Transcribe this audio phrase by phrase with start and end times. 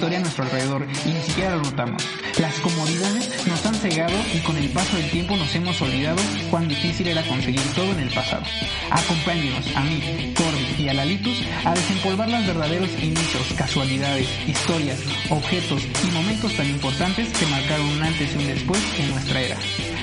[0.00, 2.02] historia a nuestro alrededor y ni siquiera lo notamos.
[2.38, 6.16] Las comodidades nos han cegado y con el paso del tiempo nos hemos olvidado
[6.50, 8.42] cuán difícil era conseguir todo en el pasado.
[8.90, 15.82] Acompáñenos a mí, Corby y a Lalitus a desempolvar los verdaderos inicios, casualidades, historias, objetos
[16.08, 19.56] y momentos tan importantes que marcaron un antes y un después en nuestra era.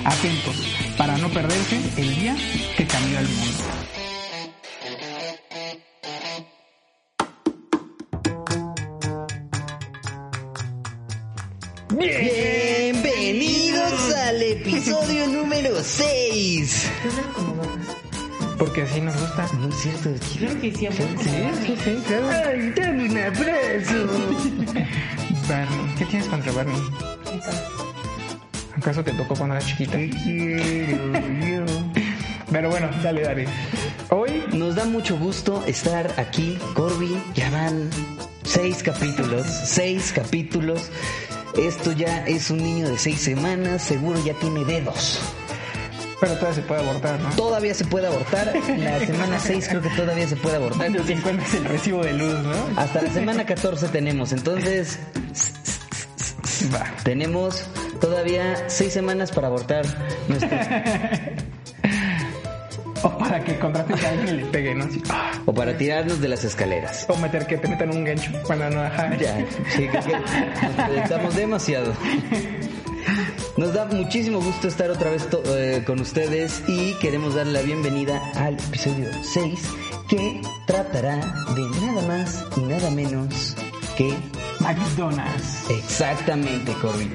[0.06, 0.58] Atentos,
[0.96, 2.36] para no perderse el día
[2.78, 3.97] que cambió el mundo.
[15.88, 16.90] 6.
[18.60, 19.48] Porque así nos gusta.
[19.60, 21.00] No es cierto, Creo que sí, amor.
[21.22, 21.30] Sí,
[21.66, 22.30] sí, sí, claro.
[22.30, 24.08] Ay, dame un abrazo.
[25.50, 26.82] Barney, ¿qué tienes contra Barney?
[28.76, 29.94] ¿Acaso te tocó cuando eras chiquita?
[29.94, 31.66] Te quiero yo.
[32.52, 33.48] Pero bueno, dale, dale.
[34.10, 37.18] Hoy Nos da mucho gusto estar aquí, Corby.
[37.36, 37.90] Ya van
[38.44, 40.90] seis capítulos, seis capítulos.
[41.58, 45.20] Esto ya es un niño de seis semanas, seguro ya tiene dedos.
[46.20, 47.30] Pero todavía se puede abortar, ¿no?
[47.36, 48.54] Todavía se puede abortar.
[48.78, 50.78] La semana 6 creo que todavía se puede abortar.
[50.80, 52.54] Cuando te encuentras el recibo de luz, ¿no?
[52.76, 54.32] Hasta la semana 14 tenemos.
[54.32, 55.00] Entonces,
[56.74, 56.86] Va.
[57.04, 57.64] tenemos
[58.02, 59.86] todavía seis semanas para abortar
[60.28, 60.52] nuestros
[63.04, 64.86] O para que contrates a alguien y le pegue, ¿no?
[64.86, 65.32] Así, ah.
[65.46, 67.06] o para tirarnos de las escaleras.
[67.08, 68.32] O meter que te metan un gancho.
[68.48, 69.16] Bueno, no, ajá.
[69.18, 69.38] Ya,
[69.76, 71.94] sí, creo que nos proyectamos demasiado.
[73.58, 78.22] Nos da muchísimo gusto estar otra vez eh, con ustedes y queremos darle la bienvenida
[78.36, 79.60] al episodio 6
[80.08, 81.18] que tratará
[81.56, 83.56] de nada más y nada menos
[83.98, 84.14] que
[84.60, 85.70] McDonald's.
[85.70, 87.10] exactamente, Corby.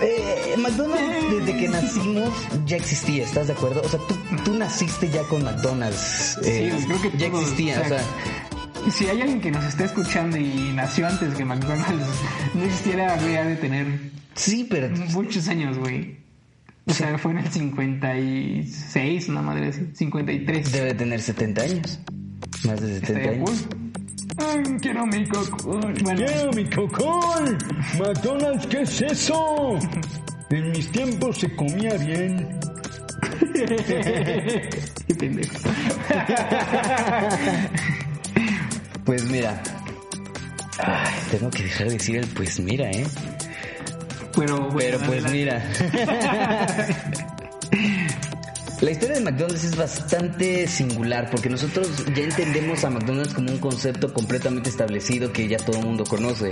[0.00, 2.30] Eh, McDonald's desde que nacimos
[2.66, 3.82] ya existía, ¿estás de acuerdo?
[3.84, 6.38] O sea, tú, tú naciste ya con McDonald's.
[6.42, 8.02] eh, sí, creo que ya existía, o sea,
[8.90, 12.06] Si hay alguien que nos esté escuchando y nació antes que McDonald's
[12.54, 13.86] no existiera, güey, ha de tener
[14.34, 16.18] sí, pero muchos años, güey.
[16.86, 20.72] O sea, fue en el 56, una madre así, 53.
[20.72, 22.00] debe tener 70 años.
[22.64, 23.50] Más de 70 Estaría años.
[23.68, 23.92] cool.
[24.38, 25.78] Ay, quiero mi coco.
[25.78, 27.58] Bueno, ¡Quiero mi cocón!
[27.98, 29.78] McDonald's, ¿qué es eso?
[30.50, 32.46] En mis tiempos se comía bien.
[33.54, 35.54] qué pendejo.
[39.04, 39.62] Pues mira.
[40.78, 43.06] Ay, tengo que dejar de decir el pues mira, ¿eh?
[44.34, 45.62] Pero, bueno, Pero pues mira.
[48.82, 53.58] La historia de McDonald's es bastante singular porque nosotros ya entendemos a McDonald's como un
[53.58, 56.50] concepto completamente establecido que ya todo el mundo conoce.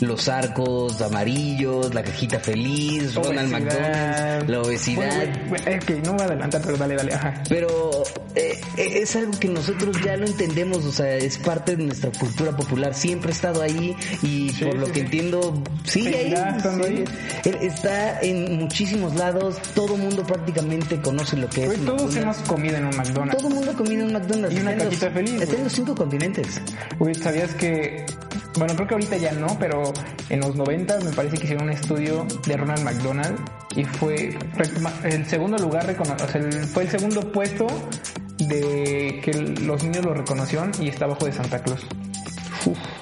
[0.00, 3.60] Los arcos amarillos, la cajita feliz, Ronald Obesidad.
[3.60, 5.48] McDonald's, la obesidad.
[5.48, 7.42] Bueno, que no voy a adelantar, pero dale, dale, ajá.
[7.48, 8.02] Pero
[8.34, 12.10] eh, eh, es algo que nosotros ya lo entendemos, o sea, es parte de nuestra
[12.10, 17.04] cultura popular, siempre ha estado ahí y por lo sí, que entiendo, sigue ahí.
[17.60, 21.67] está en muchísimos lados, todo mundo prácticamente conoce lo que es.
[21.76, 23.36] Todos hemos comido en un McDonald's.
[23.38, 24.56] Todo el mundo ha comido en McDonald's.
[24.56, 26.60] Y una Está cajita los- feliz, Está en los cinco continentes.
[26.98, 28.06] Güey, ¿sabías que...
[28.58, 29.92] Bueno, creo que ahorita ya no, pero
[30.30, 33.38] en los 90 me parece que hicieron un estudio de Ronald McDonald
[33.76, 34.36] y fue
[35.04, 36.42] el segundo lugar, recono- o sea,
[36.72, 37.66] fue el segundo puesto
[38.38, 41.86] de que los niños lo reconocieron y está abajo de Santa Claus.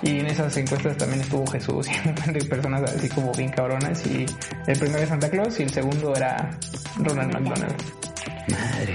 [0.03, 3.51] Y en esas encuestas también estuvo Jesús y un montón de personas así como bien
[3.51, 4.27] cabronas y
[4.67, 6.59] el primero es Santa Claus y el segundo era
[6.99, 7.75] Ronald McDonald.
[8.49, 8.95] Madre.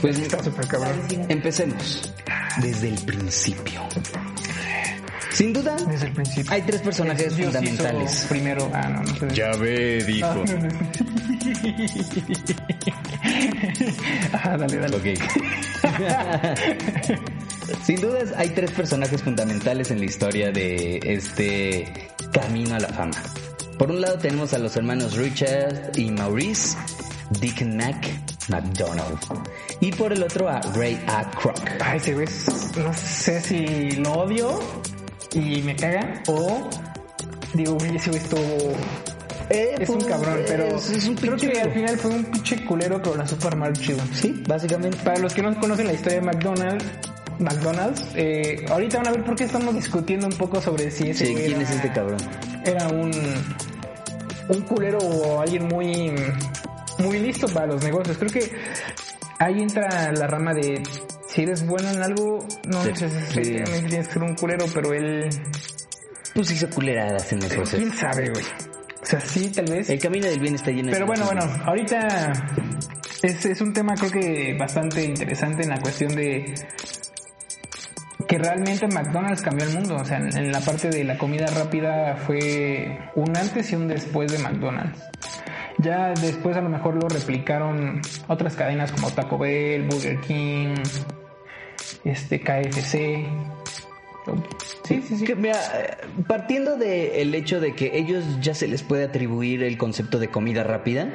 [0.00, 1.00] Pues Está súper cabrón.
[1.28, 2.12] empecemos
[2.60, 3.82] desde el principio.
[5.30, 6.52] Sin duda, Desde el principio.
[6.52, 8.26] hay tres personajes Dios hizo fundamentales.
[8.28, 9.28] Primero, ah, no, no sé.
[9.34, 10.26] Ya ve, dijo.
[10.28, 10.68] Ah, no, no.
[14.32, 14.96] Ah, dale, dale.
[14.96, 15.06] Ok.
[17.84, 21.92] Sin dudas, hay tres personajes fundamentales en la historia de este
[22.32, 23.20] camino a la fama.
[23.78, 26.76] Por un lado tenemos a los hermanos Richard y Maurice
[27.66, 28.06] Mac
[28.48, 29.18] McDonald.
[29.80, 31.28] Y por el otro a Ray A.
[31.30, 31.58] Kroc.
[31.80, 32.26] Ay, ese güey,
[32.76, 34.60] no sé si lo odio
[35.32, 36.68] y me caga o
[37.54, 38.72] digo, güey, ese güey estuvo...
[39.50, 43.02] Es un cabrón, pero Es, es un creo que al final fue un pinche culero
[43.02, 43.98] pero la super mal chido.
[44.14, 44.96] Sí, básicamente.
[45.04, 46.84] Para los que no conocen la historia de McDonald's,
[47.40, 51.26] McDonald's, eh, ahorita van a ver por qué estamos discutiendo un poco sobre si ese
[51.26, 52.16] Sí, ¿quién era- es este cabrón?
[52.64, 53.10] Era un
[54.48, 56.14] un culero o alguien muy
[56.98, 58.16] muy listo para los negocios.
[58.18, 58.50] Creo que
[59.38, 60.82] ahí entra la rama de
[61.26, 63.86] si eres bueno en algo, no Sí, necesariamente sí.
[63.88, 65.28] tienes que ser un culero, pero él
[66.34, 67.76] Pues hizo culeradas en el proceso.
[67.78, 68.44] quién sabe, güey.
[69.02, 69.90] O sea, sí, tal vez.
[69.90, 72.32] El camino del bien está lleno de Pero bueno, bueno, ahorita
[73.22, 76.54] es, es un tema creo que bastante interesante en la cuestión de
[78.26, 79.96] que realmente McDonald's cambió el mundo.
[79.96, 83.88] O sea, en, en la parte de la comida rápida fue un antes y un
[83.88, 85.00] después de McDonald's.
[85.78, 90.74] Ya después a lo mejor lo replicaron otras cadenas como Taco Bell, Burger King,
[92.04, 93.26] este KFC.
[94.84, 95.24] Sí, sí, sí.
[95.24, 99.76] Que, mira, eh, partiendo del hecho de que ellos ya se les puede atribuir el
[99.76, 101.08] concepto de comida rápida,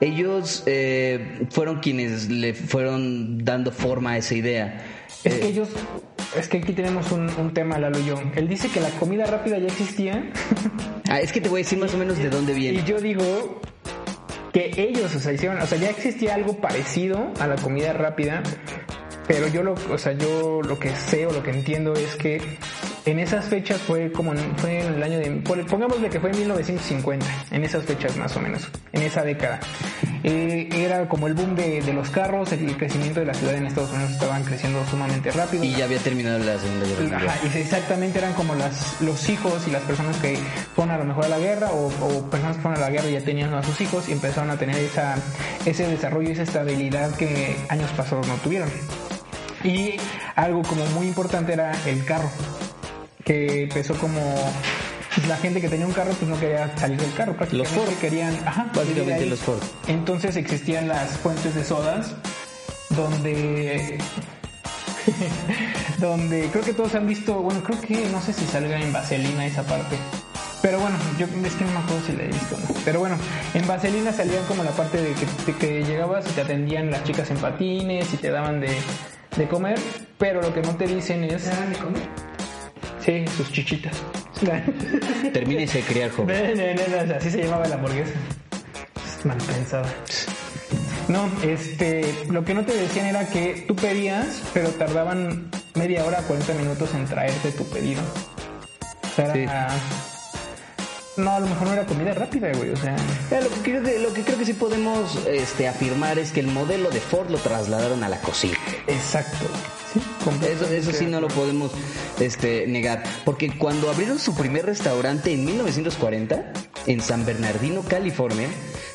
[0.00, 4.84] ellos eh, fueron quienes le fueron dando forma a esa idea.
[5.24, 5.68] Es Eh, que ellos,
[6.38, 8.14] es que aquí tenemos un, un tema, Lalo y yo.
[8.36, 10.30] Él dice que la comida rápida ya existía.
[11.08, 12.84] ah, es que te voy a decir más o menos de dónde Y viene.
[12.84, 13.60] yo digo
[14.52, 18.42] que ellos, o sea, hicieron, o sea, ya existía algo parecido a la comida rápida,
[19.28, 22.40] pero yo lo, o sea, yo lo que sé o lo que entiendo es que
[23.10, 26.30] en esas fechas fue como en, fue en el año de, pon- pongámosle que fue
[26.30, 29.60] en 1950, en esas fechas más o menos, en esa década.
[30.22, 33.66] Eh, era como el boom de, de los carros, el crecimiento de la ciudad en
[33.66, 35.64] Estados Unidos estaban creciendo sumamente rápido.
[35.64, 37.28] Y ya había terminado la Segunda Guerra Mundial.
[37.28, 40.36] Ajá, exactamente eran como las, los hijos y las personas que
[40.74, 43.08] fueron a lo mejor a la guerra o, o personas que fueron a la guerra
[43.08, 45.14] y ya tenían a sus hijos y empezaron a tener esa,
[45.64, 48.68] ese desarrollo y esa estabilidad que años pasados no tuvieron.
[49.64, 49.94] Y
[50.36, 52.30] algo como muy importante era el carro,
[53.24, 54.20] que empezó como
[55.14, 57.98] pues, la gente que tenía un carro pues no quería salir del carro, prácticamente Ford.
[58.00, 59.62] querían, ajá, Básicamente los Ford.
[59.86, 62.14] Entonces existían las fuentes de sodas
[62.90, 63.98] donde
[65.98, 69.46] donde creo que todos han visto, bueno, creo que no sé si salga en Vaselina
[69.46, 69.96] esa parte.
[70.62, 72.74] Pero bueno, yo es que no me acuerdo si la he visto no.
[72.84, 73.16] Pero bueno,
[73.54, 77.02] en Vaselina salían como la parte de que, de que llegabas y te atendían las
[77.04, 78.76] chicas en patines y te daban de,
[79.36, 79.78] de comer,
[80.18, 81.44] pero lo que no te dicen es...
[81.44, 82.29] ¿Te de comer?
[83.10, 84.00] Sí, sus chichitas.
[85.32, 86.56] Termínese de criar, joven.
[86.56, 88.12] No, no, no, no, así se llamaba la hamburguesa.
[89.18, 89.92] Es mal pensada.
[91.08, 96.18] No, este, lo que no te decían era que tú pedías, pero tardaban media hora,
[96.18, 98.00] 40 minutos en traerte tu pedido.
[99.02, 99.70] O sea, era...
[101.16, 102.96] No, a lo mejor no era comida rápida, güey, o sea...
[103.30, 106.46] Lo, que creo que, lo que creo que sí podemos este, afirmar es que el
[106.46, 108.56] modelo de Ford lo trasladaron a la cocina.
[108.86, 109.46] Exacto.
[109.92, 110.00] Sí,
[110.46, 111.72] Eso, eso sí no lo podemos
[112.20, 113.02] este, negar.
[113.24, 116.52] Porque cuando abrieron su primer restaurante en 1940,
[116.86, 118.48] en San Bernardino, California,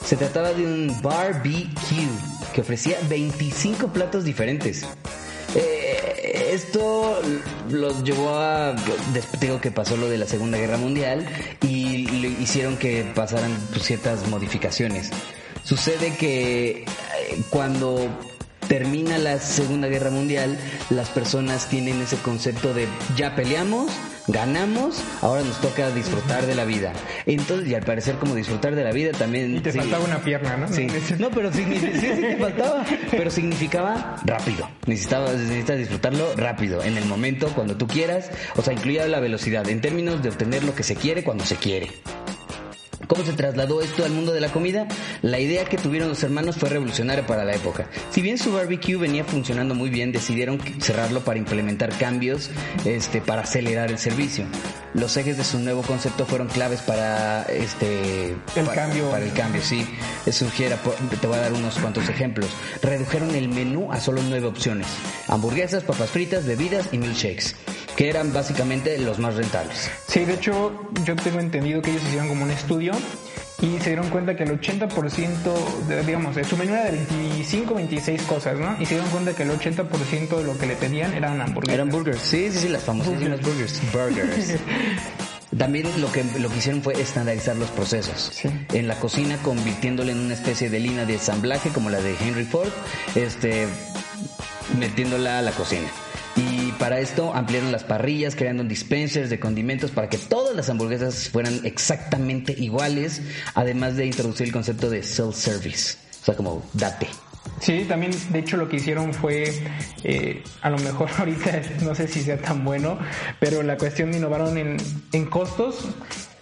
[0.04, 2.08] se trataba de un barbecue
[2.54, 4.86] que ofrecía 25 platos diferentes.
[5.56, 7.22] Eh, esto
[7.70, 8.74] los llevó a.
[9.14, 11.26] Después digo que pasó lo de la Segunda Guerra Mundial
[11.62, 11.85] y
[12.40, 15.12] hicieron que pasaran ciertas modificaciones.
[15.64, 16.86] Sucede que eh,
[17.50, 18.10] cuando
[18.68, 20.58] termina la Segunda Guerra Mundial,
[20.90, 23.92] las personas tienen ese concepto de ya peleamos,
[24.28, 26.94] ganamos, ahora nos toca disfrutar de la vida.
[27.26, 29.56] Entonces, y al parecer como disfrutar de la vida también...
[29.56, 29.80] Y te sí.
[29.80, 30.68] faltaba una pierna, ¿no?
[30.68, 30.88] Sí.
[31.20, 32.84] No, pero sí, sí te faltaba.
[33.12, 34.70] Pero significaba rápido.
[34.86, 38.30] Necesitabas, necesitas disfrutarlo rápido, en el momento, cuando tú quieras.
[38.56, 41.56] O sea, incluía la velocidad, en términos de obtener lo que se quiere cuando se
[41.56, 41.92] quiere.
[43.08, 44.88] ¿Cómo se trasladó esto al mundo de la comida?
[45.22, 47.88] La idea que tuvieron los hermanos fue revolucionaria para la época.
[48.10, 52.50] Si bien su barbecue venía funcionando muy bien, decidieron cerrarlo para implementar cambios
[52.84, 54.46] este, para acelerar el servicio.
[54.94, 59.12] Los ejes de su nuevo concepto fueron claves para este El pa- cambio.
[59.12, 59.86] Para el cambio, sí.
[60.32, 60.78] Surgiera,
[61.22, 62.50] te voy a dar unos cuantos ejemplos.
[62.82, 64.88] Redujeron el menú a solo nueve opciones:
[65.28, 67.56] hamburguesas, papas fritas, bebidas y milkshakes,
[67.98, 69.90] que eran básicamente los más rentables.
[70.08, 70.72] Sí, de hecho,
[71.06, 72.94] yo tengo entendido que ellos hicieron como un estudio
[73.62, 78.22] y se dieron cuenta que el 80%, de, digamos, su menú era de 25, 26
[78.24, 78.76] cosas, ¿no?
[78.80, 81.74] Y se dieron cuenta que el 80% de lo que le pedían eran hamburguesas.
[81.74, 83.82] Eran burgers, sí, sí, sí, las famosísimas burgers.
[83.94, 84.56] Burgers.
[85.58, 88.32] También lo que, lo que hicieron fue estandarizar los procesos.
[88.34, 88.50] Sí.
[88.74, 92.44] En la cocina, convirtiéndole en una especie de línea de ensamblaje como la de Henry
[92.44, 92.70] Ford,
[93.16, 93.68] este,
[94.78, 95.88] metiéndola a la cocina.
[96.80, 101.62] Para esto ampliaron las parrillas, creando dispensers de condimentos para que todas las hamburguesas fueran
[101.64, 103.22] exactamente iguales,
[103.54, 105.98] además de introducir el concepto de self-service.
[106.22, 107.08] O sea, como date.
[107.62, 109.54] Sí, también, de hecho, lo que hicieron fue,
[110.04, 113.00] eh, a lo mejor ahorita no sé si sea tan bueno,
[113.40, 114.78] pero la cuestión innovaron en,
[115.14, 115.88] en costos.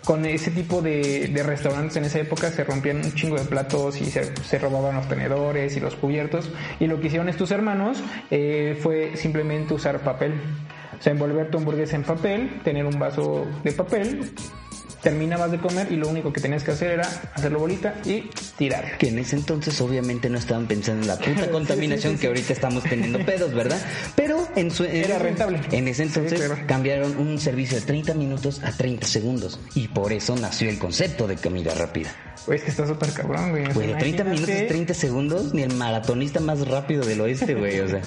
[0.05, 4.01] Con ese tipo de, de restaurantes en esa época se rompían un chingo de platos
[4.01, 6.51] y se, se robaban los tenedores y los cubiertos.
[6.79, 10.33] Y lo que hicieron estos hermanos eh, fue simplemente usar papel.
[10.99, 14.31] O sea, envolver tu hamburguesa en papel, tener un vaso de papel,
[15.03, 18.97] terminabas de comer y lo único que tenías que hacer era hacerlo bolita y tirar.
[18.97, 22.83] Que en ese entonces obviamente no estaban pensando en la puta contaminación que ahorita estamos
[22.83, 23.79] teniendo pedos, ¿verdad?
[24.15, 24.85] Pero en su...
[24.85, 25.59] en Era rentable.
[25.71, 26.57] En ese entonces claro.
[26.67, 29.59] cambiaron un servicio de 30 minutos a 30 segundos.
[29.75, 32.09] Y por eso nació el concepto de comida rápida.
[32.51, 33.65] Es que está súper cabrón, güey.
[33.73, 37.55] Güey, de 30 minutos a imagínate- 30 segundos, ni el maratonista más rápido del oeste,
[37.55, 38.01] güey, o sea.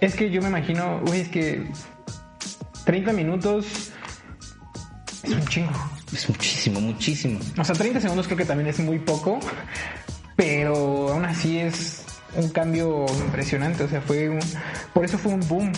[0.00, 1.66] Es que yo me imagino, güey, es que
[2.84, 3.92] 30 minutos
[5.22, 5.72] es un chingo.
[6.12, 7.40] Es muchísimo, muchísimo.
[7.58, 9.40] O sea, 30 segundos creo que también es muy poco,
[10.36, 12.04] pero aún así es
[12.36, 13.84] un cambio impresionante.
[13.84, 14.40] O sea, fue un,
[14.92, 15.72] por eso fue un boom.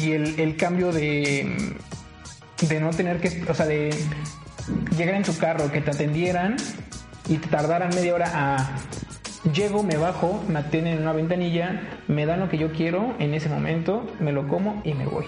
[0.00, 1.76] Y el, el cambio de,
[2.68, 3.90] de no tener que, o sea, de
[4.96, 6.56] llegar en tu carro, que te atendieran
[7.28, 8.76] y te tardaran media hora a
[9.52, 13.34] llego, me bajo, me atienden en una ventanilla, me dan lo que yo quiero en
[13.34, 15.26] ese momento, me lo como y me voy.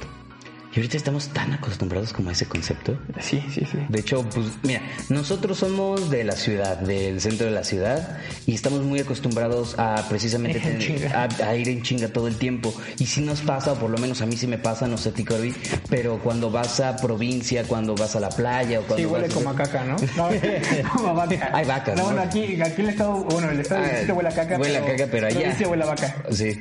[0.72, 2.96] Y ahorita estamos tan acostumbrados como a ese concepto.
[3.20, 3.78] Sí, sí, sí.
[3.88, 8.54] De hecho, pues mira, nosotros somos de la ciudad, del centro de la ciudad, y
[8.54, 12.72] estamos muy acostumbrados a precisamente tener- a, a ir en chinga todo el tiempo.
[13.00, 15.08] Y si nos pasa, o por lo menos a mí sí me pasa, no sé
[15.08, 15.52] a ti, Corby,
[15.88, 19.34] pero cuando vas a provincia, cuando vas a la playa o cuando Sí, huele vas-
[19.34, 19.96] como a caca, ¿no?
[20.16, 20.28] No,
[20.94, 21.50] como a vaca.
[21.52, 22.08] Hay vacas, No, ¿no?
[22.10, 24.56] bueno, aquí, aquí el estado, bueno, el estado Ah, sí huele a caca.
[24.56, 26.14] huele a caca, pero allá- huele a vaca.
[26.30, 26.60] Sí.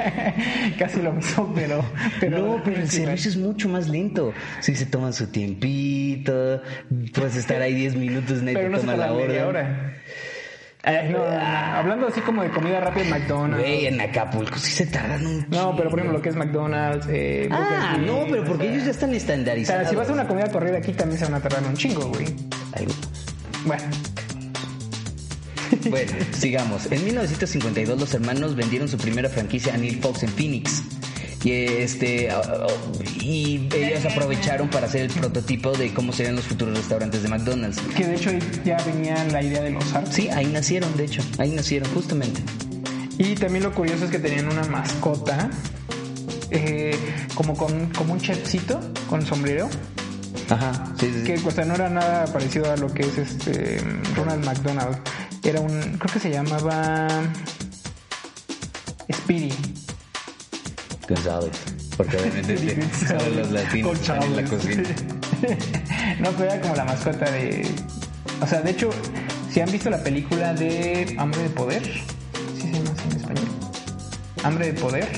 [0.78, 1.82] Casi lo mismo, pero...
[2.20, 4.32] pero no, pero el sí, servicio es mucho más lento.
[4.60, 6.60] Sí se toman su tiempito,
[7.14, 9.94] puedes estar ahí 10 minutos, nadie Pero te no se toma la media hora.
[10.82, 11.36] Eh, no, no, no.
[11.38, 13.58] Hablando así como de comida rápida en McDonald's.
[13.66, 17.06] Güey, en Acapulco sí se tardan un No, pero por ejemplo lo que es McDonald's,
[17.10, 19.82] eh, Ah, King, no, pero o porque sea, ellos ya están O estandarizados.
[19.82, 22.06] sea, si vas a una comida corrida aquí también se van a tardar un chingo,
[22.06, 22.24] güey.
[23.66, 23.82] Bueno,
[25.90, 26.90] Bueno, sigamos.
[26.90, 30.82] En 1952 los hermanos vendieron su primera franquicia a Neil Fox en Phoenix.
[31.42, 32.28] Y este
[33.18, 37.80] y ellos aprovecharon para hacer el prototipo de cómo serían los futuros restaurantes de McDonald's.
[37.96, 38.30] que de hecho
[38.64, 39.84] ya venía la idea de los.
[40.10, 42.42] Sí, ahí nacieron, de hecho, ahí nacieron justamente.
[43.16, 45.50] Y también lo curioso es que tenían una mascota,
[46.50, 46.94] eh,
[47.34, 48.78] como con como un chefcito
[49.08, 49.68] con sombrero,
[50.50, 51.24] Ajá, sí, sí, sí.
[51.24, 53.78] que o sea, no era nada parecido a lo que es este
[54.14, 54.98] Ronald McDonald.
[55.42, 57.08] Era un, creo que se llamaba
[59.10, 59.52] Speedy.
[61.10, 61.50] González.
[61.96, 64.82] Porque obviamente saben los latinos que están en la cocina.
[66.20, 67.66] no, pero era como la mascota de.
[68.40, 68.90] O sea, de hecho,
[69.50, 73.44] si han visto la película de Hambre de Poder, ¿sí se llama así en español?
[74.44, 75.08] Hambre de Poder.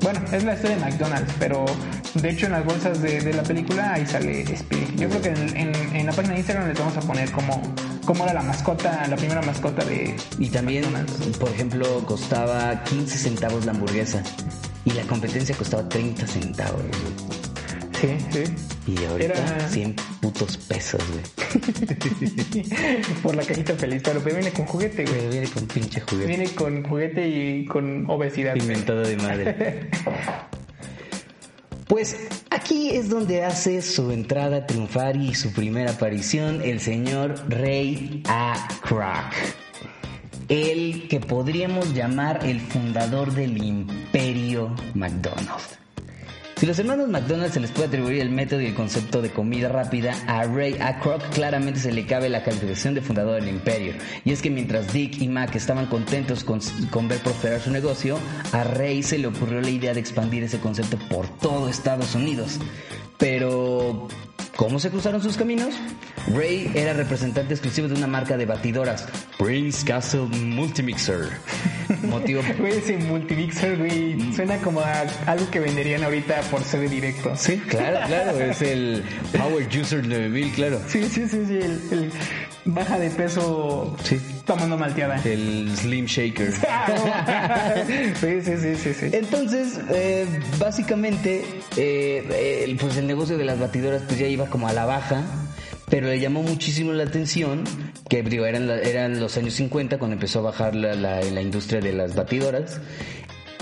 [0.00, 1.64] Bueno, es la historia de McDonald's, pero
[2.14, 4.96] de hecho en las bolsas de, de la película ahí sale Speedy.
[4.96, 7.60] Yo creo que en, en- en la página de Instagram les vamos a poner como
[8.04, 10.14] cómo era la mascota, la primera mascota de.
[10.38, 11.38] Y también, McDonald's.
[11.38, 14.22] por ejemplo, costaba 15 centavos la hamburguesa.
[14.84, 16.82] Y la competencia costaba 30 centavos.
[16.82, 17.34] güey.
[18.00, 18.92] Sí, sí.
[18.92, 21.24] Y ahorita Era- 100 putos pesos, güey.
[23.22, 25.28] Por la cajita feliz, pero viene con juguete, güey.
[25.30, 26.26] Viene con pinche juguete.
[26.26, 28.54] Viene con juguete y con obesidad.
[28.56, 29.88] Inventado de madre.
[31.86, 32.16] Pues
[32.50, 38.22] aquí es donde hace su entrada a triunfar y su primera aparición el señor Ray
[38.26, 38.68] A.
[38.82, 39.32] Kroc.
[40.48, 45.78] El que podríamos llamar el fundador del imperio McDonald's.
[46.56, 49.68] Si los hermanos McDonald's se les puede atribuir el método y el concepto de comida
[49.68, 50.76] rápida, a Ray.
[51.02, 53.94] Kroc claramente se le cabe la calificación de fundador del imperio.
[54.24, 56.60] Y es que mientras Dick y Mac estaban contentos con,
[56.90, 58.18] con ver prosperar su negocio,
[58.52, 62.60] a Ray se le ocurrió la idea de expandir ese concepto por todo Estados Unidos.
[63.18, 64.08] Pero,
[64.56, 65.74] ¿cómo se cruzaron sus caminos?
[66.28, 69.06] Ray era representante exclusivo de una marca de batidoras,
[69.38, 71.28] Prince Castle Multimixer.
[72.02, 77.36] Motivo Güey, ese multimixer, güey, suena como a algo que venderían ahorita por ser directo.
[77.36, 79.02] Sí, claro, claro, es el
[79.36, 80.80] Power User 9000, claro.
[80.86, 82.12] Sí, sí, sí, sí, el, el
[82.66, 84.18] baja de peso Sí.
[84.46, 85.20] tomando malteada.
[85.24, 86.52] El Slim Shaker.
[88.20, 89.06] sí, sí, sí, sí, sí.
[89.12, 90.26] Entonces, eh,
[90.58, 91.44] básicamente,
[91.76, 95.22] eh, el, pues el negocio de las batidoras pues ya iba como a la baja,
[95.90, 97.64] pero le llamó muchísimo la atención
[98.08, 101.40] que digo, eran, la- eran los años 50 cuando empezó a bajar la, la- la
[101.42, 102.80] industria de las batidoras.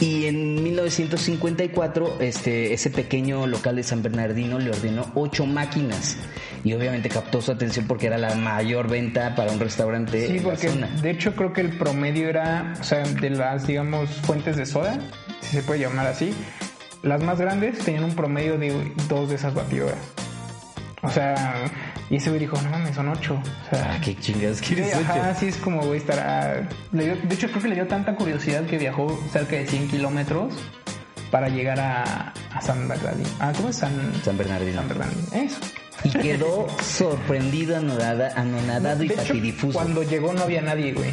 [0.02, 6.16] Y en 1954, este, ese pequeño local de San Bernardino le ordenó ocho máquinas.
[6.64, 10.36] Y obviamente captó su atención porque era la mayor venta para un restaurante Sí, en
[10.38, 10.88] la porque zona.
[11.00, 14.98] de hecho creo que el promedio era, o sea, de las, digamos, fuentes de soda,
[15.40, 16.34] si se puede llamar así,
[17.02, 19.98] las más grandes tenían un promedio de dos de esas batidoras.
[21.02, 21.54] O sea,
[22.12, 23.34] y ese güey dijo, no mames, son ocho.
[23.66, 25.40] O sea, Ah, qué chingados quieres Sí, ajá, ocho?
[25.40, 26.68] sí es como, güey, estará...
[26.92, 29.88] le dio- de hecho, creo que le dio tanta curiosidad que viajó cerca de 100
[29.88, 30.52] kilómetros
[31.30, 33.28] para llegar a, a San Bernardino.
[33.40, 33.92] Ah, ¿cómo es San,
[34.22, 34.76] San Bernardino.
[34.80, 35.22] San Bernardino?
[35.32, 35.58] Eso.
[36.04, 39.78] Y quedó sorprendido, anodada, anonadado y hecho, patidifuso.
[39.78, 41.10] cuando llegó no había nadie, güey.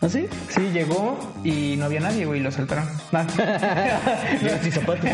[0.00, 0.26] ¿Ah, sí?
[0.48, 2.84] Sí, llegó y no había nadie, güey, lo saltaron.
[3.12, 3.24] No.
[4.62, 5.04] Sin zapatos.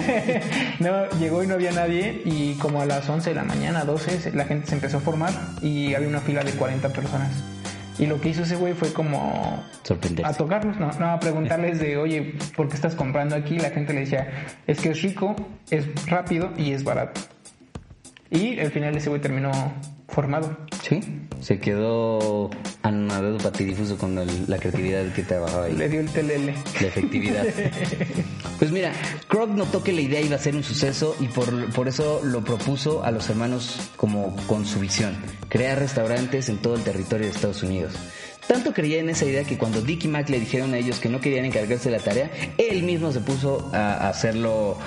[0.80, 4.20] no, llegó y no había nadie y como a las 11 de la mañana, 12,
[4.20, 5.30] se- la gente se empezó a formar
[5.62, 7.30] y había una fila de 40 personas.
[7.98, 10.30] Y lo que hizo ese güey fue como Sorprenderse.
[10.30, 13.58] a tocarlos, no, no, a preguntarles de, oye, ¿por qué estás comprando aquí?
[13.58, 14.28] La gente le decía,
[14.66, 15.34] es que es rico,
[15.70, 17.20] es rápido y es barato.
[18.30, 19.52] Y al final ese güey terminó
[20.08, 20.56] formado.
[20.82, 21.00] Sí,
[21.40, 22.50] se quedó
[22.82, 25.72] anonadado patidifuso con el- la creatividad del que trabajaba ahí.
[25.74, 26.54] Le dio el telele.
[26.80, 27.44] La efectividad.
[28.58, 28.92] Pues mira,
[29.28, 32.44] Kroc notó que la idea iba a ser un suceso y por, por eso lo
[32.44, 35.16] propuso a los hermanos como con su visión,
[35.48, 37.92] crear restaurantes en todo el territorio de Estados Unidos.
[38.46, 41.08] Tanto creía en esa idea que cuando Dick y Mac le dijeron a ellos que
[41.08, 44.78] no querían encargarse de la tarea, él mismo se puso a hacerlo.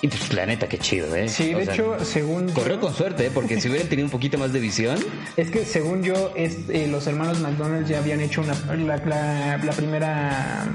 [0.00, 1.28] Y pues la neta, qué chido, ¿eh?
[1.28, 3.30] Sí, O de sea, hecho, según Corrió yo, con suerte, ¿eh?
[3.34, 4.96] porque si hubieran tenido un poquito más de visión,
[5.36, 9.58] es que según yo, es, eh, los hermanos McDonald's ya habían hecho una, la, la-
[9.58, 10.66] la primera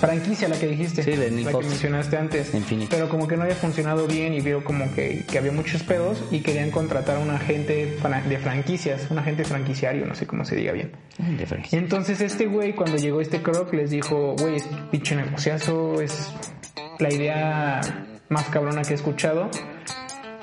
[0.00, 1.64] franquicia, la que dijiste, Sí, de Neil la Fox.
[1.64, 2.88] que mencionaste antes, Infinity.
[2.90, 6.18] pero como que no había funcionado bien y vio como que, que había muchos pedos
[6.32, 7.96] y querían contratar a un agente
[8.28, 10.90] de franquicias, un agente franquiciario, no sé cómo se diga bien.
[11.38, 11.78] de franquicia.
[11.78, 16.32] Entonces este güey cuando llegó este Croc les dijo, güey, es pinche negociazo, es
[16.98, 17.80] la idea
[18.32, 19.50] más cabrona que he escuchado.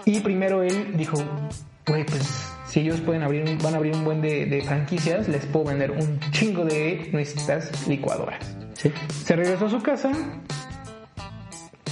[0.05, 1.17] Y primero él dijo,
[1.87, 5.45] güey, pues si ellos pueden abrir, van a abrir un buen de, de franquicias, les
[5.45, 8.55] puedo vender un chingo de nuestras licuadoras.
[8.73, 8.91] Sí.
[9.25, 10.11] Se regresó a su casa.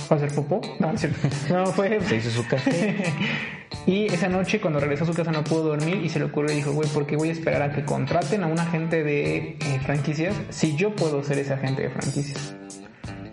[0.10, 0.62] ¿Va a hacer popó?
[0.80, 0.94] No,
[1.50, 2.00] no fue...
[2.08, 2.96] Se hizo su café.
[3.86, 6.51] Y esa noche cuando regresó a su casa no pudo dormir y se le ocurrió
[6.51, 9.38] y dijo, güey, ¿por qué voy a esperar a que contraten a un agente de
[9.38, 12.54] eh, franquicias si yo puedo ser ese agente de franquicias?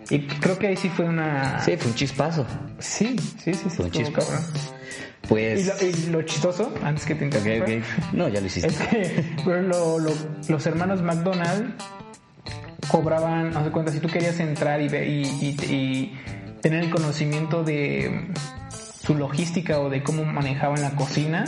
[0.09, 1.59] Y creo que ahí sí fue una...
[1.61, 2.45] Sí, fue un chispazo.
[2.79, 3.69] sí, sí, sí.
[3.69, 4.33] sí Fue un chispazo.
[5.27, 5.61] Pues.
[5.61, 7.65] Y lo, y lo chistoso, antes que te interrumpa.
[8.13, 8.67] No, ya lo hiciste.
[8.69, 10.13] es que lo- lo-
[10.47, 11.73] los hermanos McDonald
[12.89, 16.13] cobraban, no sé cuenta, si tú querías entrar y, y- y
[16.61, 18.27] tener el conocimiento de
[19.03, 21.45] su logística o de cómo manejaban la cocina,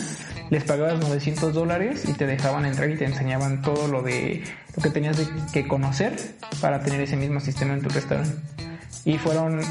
[0.50, 4.44] les pagabas 900 dólares y te dejaban entrar y te enseñaban todo lo de
[4.76, 6.16] lo que tenías de- que conocer
[6.62, 8.36] para tener ese mismo sistema en tu restaurante.
[9.06, 9.62] Y fueron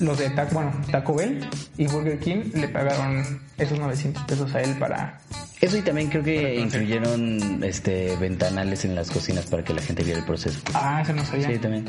[0.00, 4.60] los de Taco, bueno, Taco Bell y Burger King le pagaron esos 900 pesos a
[4.62, 5.20] él para
[5.60, 10.02] Eso y también creo que incluyeron este ventanales en las cocinas para que la gente
[10.04, 10.60] viera el proceso.
[10.74, 11.48] Ah, eso no sabía.
[11.48, 11.84] Sí, también.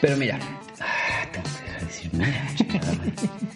[0.00, 0.38] Pero mira,
[0.80, 1.46] ah, tengo
[1.78, 2.46] que decir mira,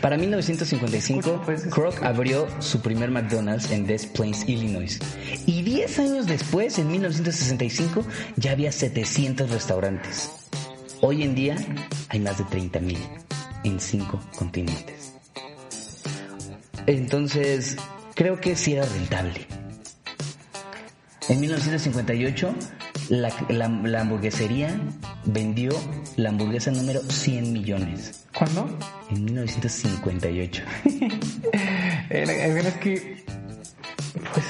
[0.00, 4.98] Para 1955, Escucha, pues, es- Kroc abrió su primer McDonald's en Des Plaines, Illinois.
[5.46, 8.04] Y 10 años después, en 1965,
[8.36, 10.30] ya había 700 restaurantes.
[11.00, 11.56] Hoy en día
[12.08, 12.98] hay más de 30.000
[13.64, 15.12] en 5 continentes.
[16.86, 17.76] Entonces,
[18.14, 19.46] creo que sí era rentable.
[21.28, 22.54] En 1958,
[23.08, 24.78] la, la- la hamburguesería
[25.24, 25.70] vendió
[26.16, 28.24] la hamburguesa número 100 millones.
[28.36, 28.68] ¿Cuándo?
[29.10, 30.62] En 1958.
[32.10, 33.24] Era- era- es que,
[34.32, 34.44] pues,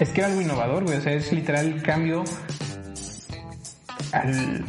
[0.00, 0.98] es que era algo innovador, güey.
[0.98, 2.24] O sea, es literal el cambio
[4.12, 4.64] al,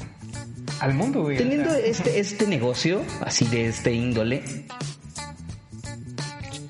[0.79, 1.37] al mundo, güey.
[1.37, 4.65] Teniendo este, este negocio, así de este índole,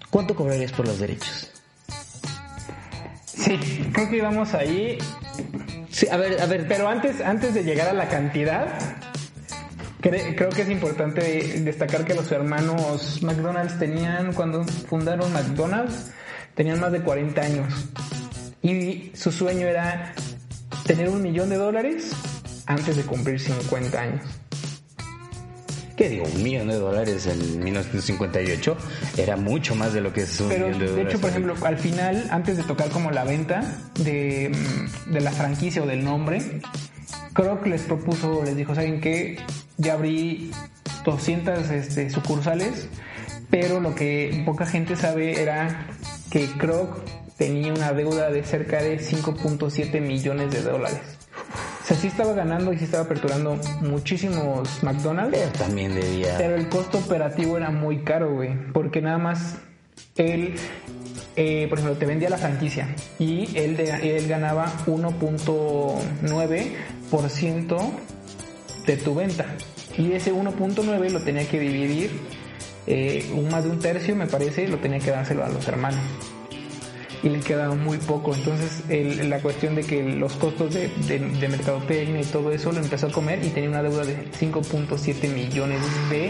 [0.10, 1.52] ¿cuánto cobrarías por los derechos?
[3.26, 3.58] sí,
[3.94, 4.98] creo que íbamos ahí.
[5.96, 8.68] Sí, a ver, a ver, Pero antes, antes de llegar a la cantidad,
[10.02, 11.22] cre- creo que es importante
[11.62, 16.12] destacar que los hermanos McDonald's tenían, cuando fundaron McDonald's,
[16.54, 17.74] tenían más de 40 años.
[18.62, 20.14] Y su sueño era
[20.86, 22.12] tener un millón de dólares
[22.66, 24.22] antes de cumplir 50 años.
[25.96, 26.26] ¿Qué digo?
[26.34, 28.78] Un millón de dólares en 1958
[29.18, 31.14] era mucho más de lo que es un Pero millón de de dólares.
[31.14, 33.62] hecho, por ejemplo, al final, antes de tocar como la venta
[34.00, 34.52] de,
[35.08, 36.62] mm, de la franquicia o del nombre,
[37.34, 39.38] Kroc les propuso, les dijo, ¿saben qué?
[39.78, 40.52] Ya abrí
[41.04, 42.88] 200 este, sucursales,
[43.50, 45.88] pero lo que poca gente sabe era
[46.32, 46.98] que Kroc
[47.38, 51.15] tenía una deuda de cerca de 5.7 millones de dólares.
[51.86, 55.38] O sea, sí estaba ganando y sí estaba aperturando muchísimos McDonald's.
[55.38, 56.34] Pero también debía...
[56.36, 58.56] Pero el costo operativo era muy caro, güey.
[58.74, 59.58] Porque nada más
[60.18, 60.56] él,
[61.36, 62.88] eh, por ejemplo, te vendía la franquicia
[63.20, 67.78] y él, de- él ganaba 1.9%
[68.88, 69.46] de tu venta.
[69.96, 72.20] Y ese 1.9 lo tenía que dividir,
[72.88, 76.00] eh, un más de un tercio, me parece, lo tenía que dárselo a los hermanos.
[77.26, 78.34] Y le quedaba muy poco.
[78.34, 82.72] Entonces, el- la cuestión de que los costos de, de, de mercadotecnia y todo eso
[82.72, 86.30] lo empezó a comer y tenía una deuda de 5.7 millones de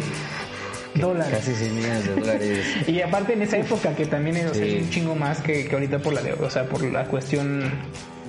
[1.00, 1.38] dólares.
[1.40, 2.66] Casi 6 millones de dólares.
[2.88, 4.64] Y aparte en esa época que también es, Sí.
[4.78, 7.70] es un chingo más que, que ahorita por la de- o sea, por la cuestión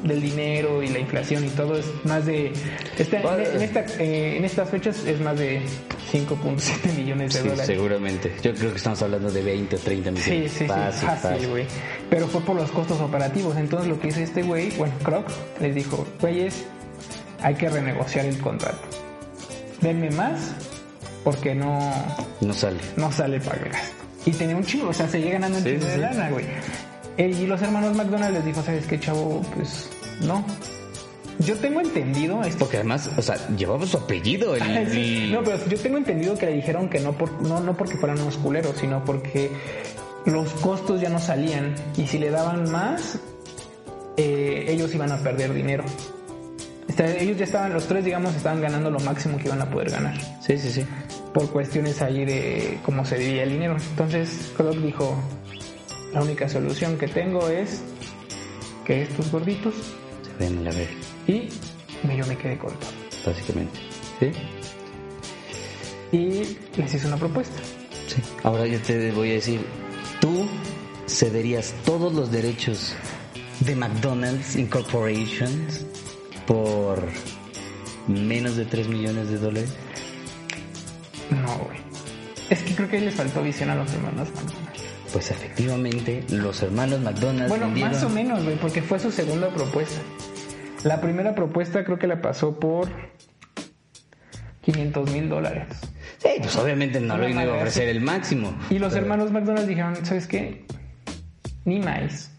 [0.04, 2.52] del dinero y la inflación y todo es más de
[2.98, 5.60] esta- en, en esta, eh, en estas fechas es más de
[6.12, 7.66] 5.7 millones de Sí, dólares.
[7.66, 8.32] seguramente.
[8.42, 10.52] Yo creo que estamos hablando de 20 o 30 Sí, millones.
[10.52, 11.48] sí, sí, Fácil, fácil, fácil.
[11.48, 11.66] güey.
[12.10, 13.56] Pero fue por los costos operativos.
[13.56, 15.26] Entonces lo que hizo este güey, bueno, Croc,
[15.60, 16.64] les dijo, güeyes,
[17.42, 18.78] hay que renegociar el contrato.
[19.80, 20.52] Denme más
[21.24, 21.78] porque no,
[22.40, 22.78] No sale.
[22.96, 23.96] no sale para el gasto.
[24.26, 26.44] Y tenía un chingo, o sea, seguía ganando un Sí, chingo sí, de lana, güey.
[27.18, 29.42] Y los hermanos McDonald les dijo, ¿sabes qué, chavo?
[29.54, 29.88] Pues
[30.20, 30.44] no.
[31.38, 32.60] Yo tengo entendido esto.
[32.60, 34.54] Porque además, o sea, llevaba su apellido.
[34.56, 37.96] El, No, pero yo tengo entendido que le dijeron que no, por, no, no porque
[37.96, 39.50] fueran unos culeros, sino porque
[40.24, 43.18] los costos ya no salían y si le daban más,
[44.16, 45.84] eh, ellos iban a perder dinero.
[46.98, 50.18] Ellos ya estaban, los tres, digamos, estaban ganando lo máximo que iban a poder ganar
[50.40, 50.86] Sí, sí, sí.
[51.34, 53.76] por cuestiones ahí de cómo se dividía el dinero.
[53.90, 55.14] Entonces, Kroc dijo,
[56.12, 57.82] la única solución que tengo es
[58.84, 59.74] que estos gorditos
[60.22, 60.88] Se ven la ver,
[61.26, 61.48] y
[62.16, 62.90] yo me quedé con todo.
[63.26, 63.78] básicamente.
[64.20, 64.32] ¿Sí?
[66.12, 67.56] Y les hice una propuesta.
[68.06, 68.22] Sí.
[68.44, 69.60] Ahora yo te voy a decir,
[70.20, 70.46] tú
[71.08, 72.94] cederías todos los derechos
[73.60, 75.66] de McDonald's Incorporation
[76.46, 77.02] por
[78.06, 79.70] menos de 3 millones de dólares.
[81.30, 81.78] No, güey.
[82.50, 84.28] Es que creo que les faltó visión a los hermanos.
[85.16, 89.48] Pues efectivamente, los hermanos McDonald's Bueno, vendieron- más o menos, güey, porque fue su segunda
[89.48, 89.98] propuesta.
[90.84, 92.90] La primera propuesta creo que la pasó por
[94.60, 95.68] 500 mil dólares.
[96.18, 98.54] Sí, pues obviamente no lo iba a ofrecer el máximo.
[98.68, 100.66] Y los Pero- hermanos McDonald dijeron, ¿sabes qué?
[101.64, 102.30] Ni más.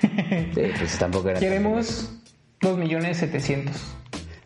[0.00, 2.08] Sí, pues tampoco era Queremos
[2.60, 3.74] 2 millones 700.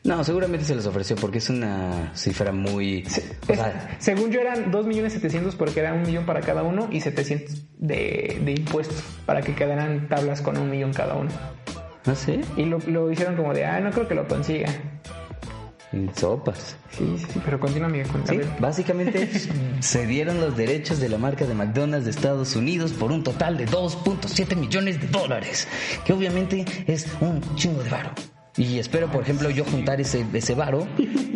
[0.06, 3.02] No, seguramente se los ofreció porque es una cifra muy...
[3.04, 6.62] o Es- sea, según yo eran 2 millones 700 porque era un millón para cada
[6.62, 11.30] uno y 700 de, de impuestos para que quedaran tablas con un millón cada uno.
[12.04, 14.68] no sé, Y lo, lo hicieron como de, ah, no creo que lo consiga.
[16.14, 16.76] sopas.
[16.90, 19.28] Sí, sí, sí, pero continúa, a Sí, básicamente
[19.80, 23.56] se dieron los derechos de la marca de McDonald's de Estados Unidos por un total
[23.56, 25.66] de 2.7 millones de dólares,
[26.04, 28.10] que obviamente es un chingo de varo.
[28.56, 30.86] Y espero, por ejemplo, yo juntar ese, ese varo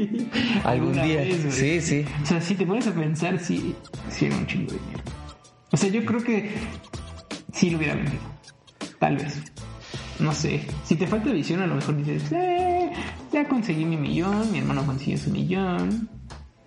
[0.65, 1.17] algún día.
[1.17, 1.55] vez.
[1.55, 2.05] Sí, sí.
[2.23, 3.75] O sea, si te pones a pensar, sí,
[4.09, 5.03] sí era un chingo de dinero.
[5.71, 6.51] O sea, yo creo que
[7.53, 8.23] sí lo hubiera vendido.
[8.99, 9.39] Tal vez.
[10.19, 10.63] No sé.
[10.85, 12.91] Si te falta visión, a lo mejor dices, eh,
[13.33, 16.09] ya conseguí mi millón, mi hermano consiguió su millón,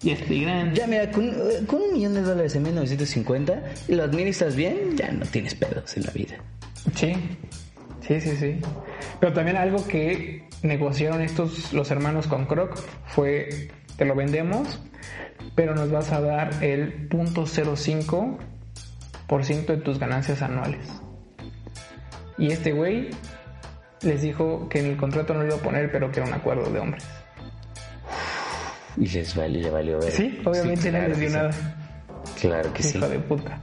[0.01, 0.75] ya estoy grande.
[0.79, 1.33] Ya, mira, con, eh,
[1.67, 5.95] con un millón de dólares en 1950 y lo administras bien, ya no tienes pedos
[5.97, 6.35] en la vida.
[6.95, 7.13] Sí,
[8.07, 8.59] sí, sí, sí.
[9.19, 14.81] Pero también algo que negociaron estos, los hermanos con Croc, fue, te lo vendemos,
[15.55, 20.87] pero nos vas a dar el 0.05% de tus ganancias anuales.
[22.37, 23.09] Y este güey
[24.01, 26.35] les dijo que en el contrato no lo iba a poner, pero que era un
[26.35, 27.05] acuerdo de hombres.
[28.97, 30.11] Y les valió, le valió ver.
[30.11, 31.35] Sí, obviamente claro no les dio sí.
[31.35, 31.51] nada.
[32.39, 32.97] Claro que sí.
[32.97, 33.59] Hijo de puta.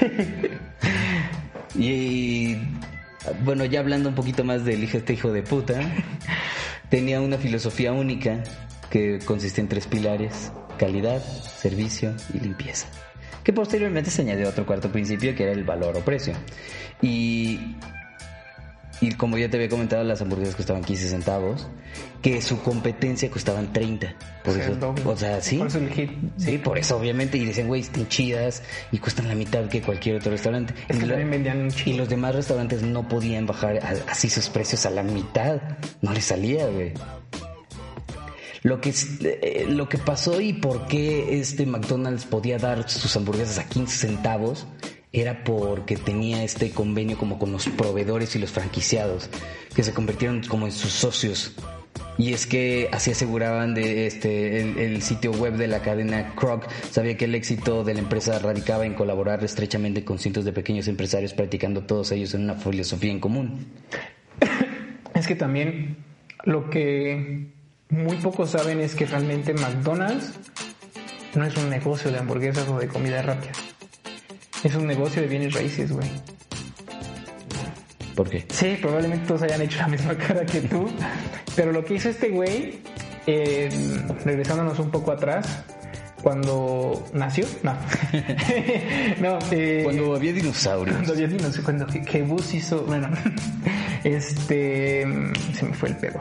[1.74, 2.56] Y
[3.44, 5.80] bueno, ya hablando un poquito más del hijo este hijo de puta,
[6.88, 8.42] tenía una filosofía única
[8.90, 12.88] que consistía en tres pilares: calidad, servicio y limpieza.
[13.44, 16.34] Que posteriormente se añadió otro cuarto principio que era el valor o precio.
[17.00, 17.76] Y
[19.02, 21.66] y como ya te había comentado, las hamburguesas costaban 15 centavos,
[22.22, 24.14] que su competencia costaban 30.
[24.44, 25.02] Por O sea, eso, el doble.
[25.04, 25.58] o sea, sí.
[25.58, 26.10] Por eso el hit.
[26.36, 27.36] Sí, por eso obviamente.
[27.36, 28.62] Y dicen, güey, están chidas
[28.92, 30.72] y cuestan la mitad que cualquier otro restaurante.
[30.88, 34.90] Es que y, también vendían los demás restaurantes no podían bajar así sus precios a
[34.90, 35.60] la mitad.
[36.00, 36.92] No les salía, güey.
[38.62, 43.58] Lo que, eh, lo que pasó y por qué este McDonald's podía dar sus hamburguesas
[43.58, 44.68] a 15 centavos
[45.12, 49.28] era porque tenía este convenio como con los proveedores y los franquiciados,
[49.74, 51.52] que se convirtieron como en sus socios.
[52.18, 57.16] Y es que así aseguraban de este el, sitio web de la cadena Kroc sabía
[57.16, 61.32] que el éxito de la empresa radicaba en colaborar estrechamente con cientos de pequeños empresarios
[61.32, 63.66] practicando todos ellos en una filosofía en común.
[65.14, 65.98] Es que también
[66.44, 67.52] lo que
[67.90, 70.32] muy pocos saben es que realmente McDonald's
[71.34, 73.52] no es un negocio de hamburguesas o de comida rápida.
[74.64, 76.08] Es un negocio de bienes raíces, güey.
[78.14, 78.44] ¿Por qué?
[78.50, 80.88] Sí, probablemente todos hayan hecho la misma cara que tú.
[81.56, 82.80] Pero lo que hizo este güey,
[83.26, 83.68] eh,
[84.24, 85.64] regresándonos un poco atrás,
[86.22, 87.72] cuando nació, no.
[89.20, 90.94] no, eh, Cuando había dinosaurios.
[90.96, 93.08] cuando había dinos- cuando que, que Bus hizo, bueno,
[94.04, 95.02] este,
[95.54, 96.20] se me fue el pedo.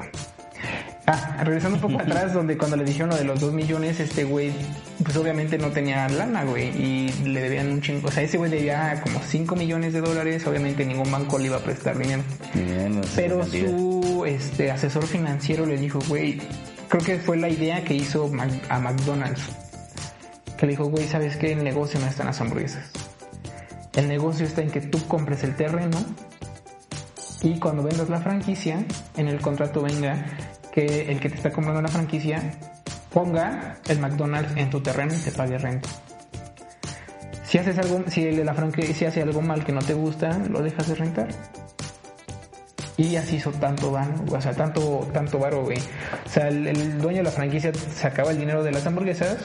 [1.12, 4.24] Ah, regresando un poco atrás, donde cuando le dijeron lo de los dos millones, este
[4.24, 4.52] güey,
[5.04, 8.08] pues obviamente no tenía lana, güey, y le debían un chingo.
[8.08, 11.58] O sea, ese güey debía como 5 millones de dólares, obviamente ningún banco le iba
[11.58, 12.24] a prestar dinero.
[12.54, 16.41] Bien, no sé Pero su este, asesor financiero le dijo, güey,
[16.88, 18.32] creo que fue la idea que hizo
[18.69, 19.41] a McDonald's.
[20.58, 21.54] Que le dijo, güey, ¿sabes qué?
[21.54, 22.91] El negocio no está en las hamburguesas.
[23.93, 25.97] El negocio está en que tú compres el terreno
[27.43, 28.86] y cuando vendas la franquicia,
[29.17, 30.26] en el contrato venga
[30.71, 32.53] que el que te está comprando la franquicia
[33.13, 35.89] ponga el McDonald's en tu terreno y te pague renta.
[37.43, 40.38] Si haces algo, si el de la franquicia hace algo mal que no te gusta,
[40.49, 41.27] lo dejas de rentar.
[42.95, 45.79] Y así hizo tanto varo, o sea, tanto, tanto varo, güey.
[46.25, 49.38] O sea, el, el dueño de la franquicia sacaba el dinero de las hamburguesas,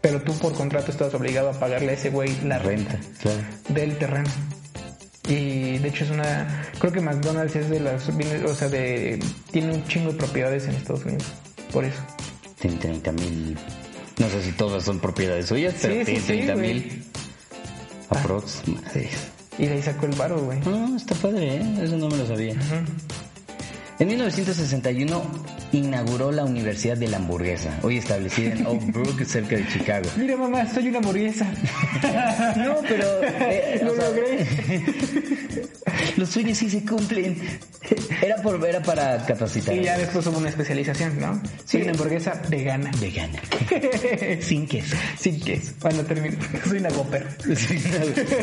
[0.00, 3.38] pero tú por contrato estabas obligado a pagarle a ese güey la renta Renta, claro.
[3.68, 4.28] del terreno.
[5.26, 9.18] Y de hecho es una, creo que McDonald's es de las, o sea, de,
[9.50, 11.24] tiene un chingo de propiedades en Estados Unidos,
[11.72, 12.00] por eso.
[12.60, 13.58] Tiene 30 mil.
[14.18, 16.74] No sé si todas son propiedades suyas, pero Sí, sí, tiene sí, 30 güey.
[16.74, 17.04] mil.
[18.10, 18.62] Aprox.
[18.68, 19.28] Madres.
[19.58, 20.58] Y de ahí sacó el varo, güey.
[20.60, 21.74] No, está padre, ¿eh?
[21.82, 22.54] Eso no me lo sabía.
[24.00, 25.22] En 1961
[25.72, 30.08] inauguró la Universidad de la Hamburguesa, hoy establecida en Oak Brook, cerca de Chicago.
[30.16, 31.46] Mira mamá, soy una hamburguesa.
[32.56, 34.46] No, pero eh, Lo logré.
[36.16, 37.38] los sueños sí se cumplen.
[38.22, 39.74] Era por era para capacitar.
[39.74, 41.40] Y ya después hubo una especialización, ¿no?
[41.64, 42.90] Soy una hamburguesa vegana.
[43.00, 43.40] Vegana.
[44.40, 44.96] Sin queso.
[45.18, 45.72] Sin queso.
[45.80, 46.36] Cuando termino.
[46.66, 47.26] Soy una Gopper.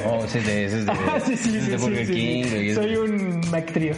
[0.06, 1.84] Oh, ese es de, ese es de, Ah, sí, sí, ese es sí, de sí,
[1.84, 2.20] Burger sí, sí.
[2.20, 2.76] King.
[2.76, 3.96] Soy un Mactrio.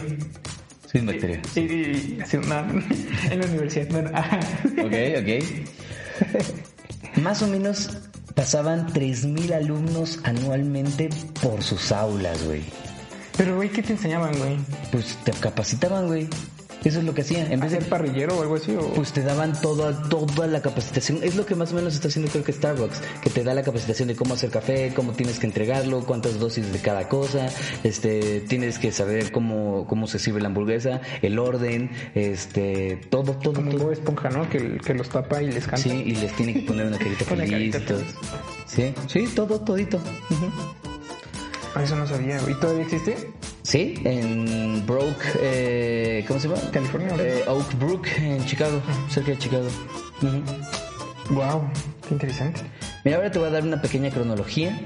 [0.90, 1.42] Soy un bacteria.
[1.54, 2.58] Y, y, así, no,
[3.30, 3.88] en la universidad.
[3.90, 4.40] Bueno, ajá.
[4.82, 7.16] Ok, ok.
[7.22, 7.90] Más o menos
[8.34, 11.10] pasaban 3.000 alumnos anualmente
[11.42, 12.62] por sus aulas, güey.
[13.36, 14.56] Pero, güey, ¿qué te enseñaban, güey?
[14.90, 16.26] Pues te capacitaban, güey.
[16.84, 17.50] Eso es lo que hacían.
[17.52, 18.72] En vez de ¿Hacer parrillero o algo así?
[18.74, 18.92] O...
[18.94, 21.20] pues te daban toda, toda la capacitación.
[21.22, 23.62] Es lo que más o menos está haciendo creo que Starbucks, que te da la
[23.62, 27.48] capacitación de cómo hacer café, cómo tienes que entregarlo, cuántas dosis de cada cosa,
[27.84, 33.54] este, tienes que saber cómo, cómo se sirve la hamburguesa, el orden, este, todo, todo,
[33.54, 33.92] como todo.
[33.92, 34.48] Esponja, ¿no?
[34.48, 35.78] Que, que los tapa y les canta.
[35.78, 37.76] Sí, y les tiene que poner una carita feliz.
[38.66, 40.00] Sí, sí, todo, todito.
[41.74, 42.38] Ah, Eso no sabía.
[42.48, 43.16] ¿Y todavía existe?
[43.68, 46.58] Sí, en Brook, eh, ¿cómo se llama?
[46.72, 47.14] California.
[47.18, 49.68] Eh, Oak Brook, en Chicago, cerca de Chicago.
[51.28, 51.68] Wow,
[52.08, 52.62] qué interesante.
[53.04, 54.80] Mira, ahora te voy a dar una pequeña cronología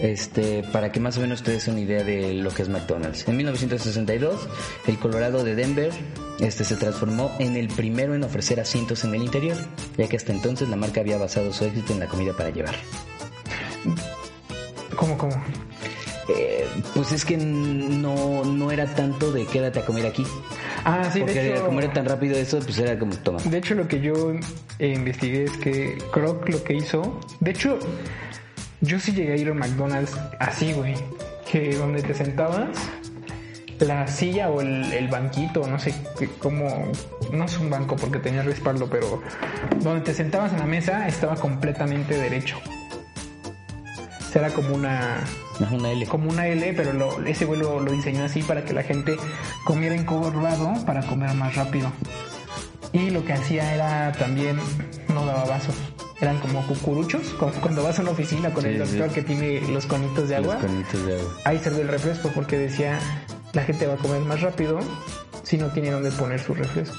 [0.00, 3.28] este, para que más o menos te des una idea de lo que es McDonald's.
[3.28, 4.48] En 1962,
[4.88, 5.92] el Colorado de Denver
[6.40, 9.56] este, se transformó en el primero en ofrecer asientos en el interior,
[9.96, 12.74] ya que hasta entonces la marca había basado su éxito en la comida para llevar.
[14.96, 15.40] ¿Cómo, cómo?
[16.28, 20.26] Eh, pues es que no, no era tanto de quédate a comer aquí.
[20.84, 21.64] Ah, sí, porque de hecho...
[21.64, 23.40] como era tan rápido eso, pues era como toma.
[23.44, 24.32] De hecho, lo que yo
[24.78, 27.18] eh, investigué es que Kroc lo que hizo...
[27.40, 27.78] De hecho,
[28.82, 30.94] yo sí llegué a ir a McDonald's así, güey.
[31.50, 32.76] Que donde te sentabas,
[33.80, 35.94] la silla o el, el banquito, no sé
[36.40, 36.92] cómo...
[37.32, 39.22] No es un banco porque tenía respaldo, pero
[39.80, 42.58] donde te sentabas en la mesa estaba completamente derecho.
[44.20, 45.24] O sea, era como una
[45.70, 46.06] Una L.
[46.06, 49.16] como una L, pero lo- ese güey lo, lo diseñó así para que la gente
[49.64, 51.90] comiera encorvado para comer más rápido.
[52.92, 54.56] Y lo que hacía era también
[55.12, 55.74] no daba vasos.
[56.20, 59.14] Eran como cucuruchos, como cuando vas a una oficina con Sí, el doctor sí.
[59.14, 60.54] que tiene los conitos de agua.
[60.54, 61.32] Los conitos de agua.
[61.44, 62.98] Ahí servía el refresco porque decía
[63.52, 64.78] la gente va a comer más rápido
[65.42, 66.96] si no tiene dónde poner su refresco.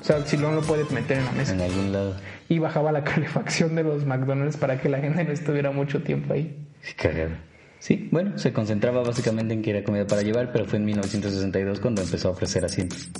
[0.00, 1.52] O sea, si no lo puedes meter en la mesa.
[1.52, 2.16] En algún lado.
[2.48, 6.34] Y bajaba la calefacción de los McDonald's para que la gente no estuviera mucho tiempo
[6.34, 6.56] ahí.
[6.96, 7.30] Cagado.
[7.82, 11.80] Sí, bueno, se concentraba básicamente en que era comida para llevar, pero fue en 1962
[11.80, 13.10] cuando empezó a ofrecer asientos.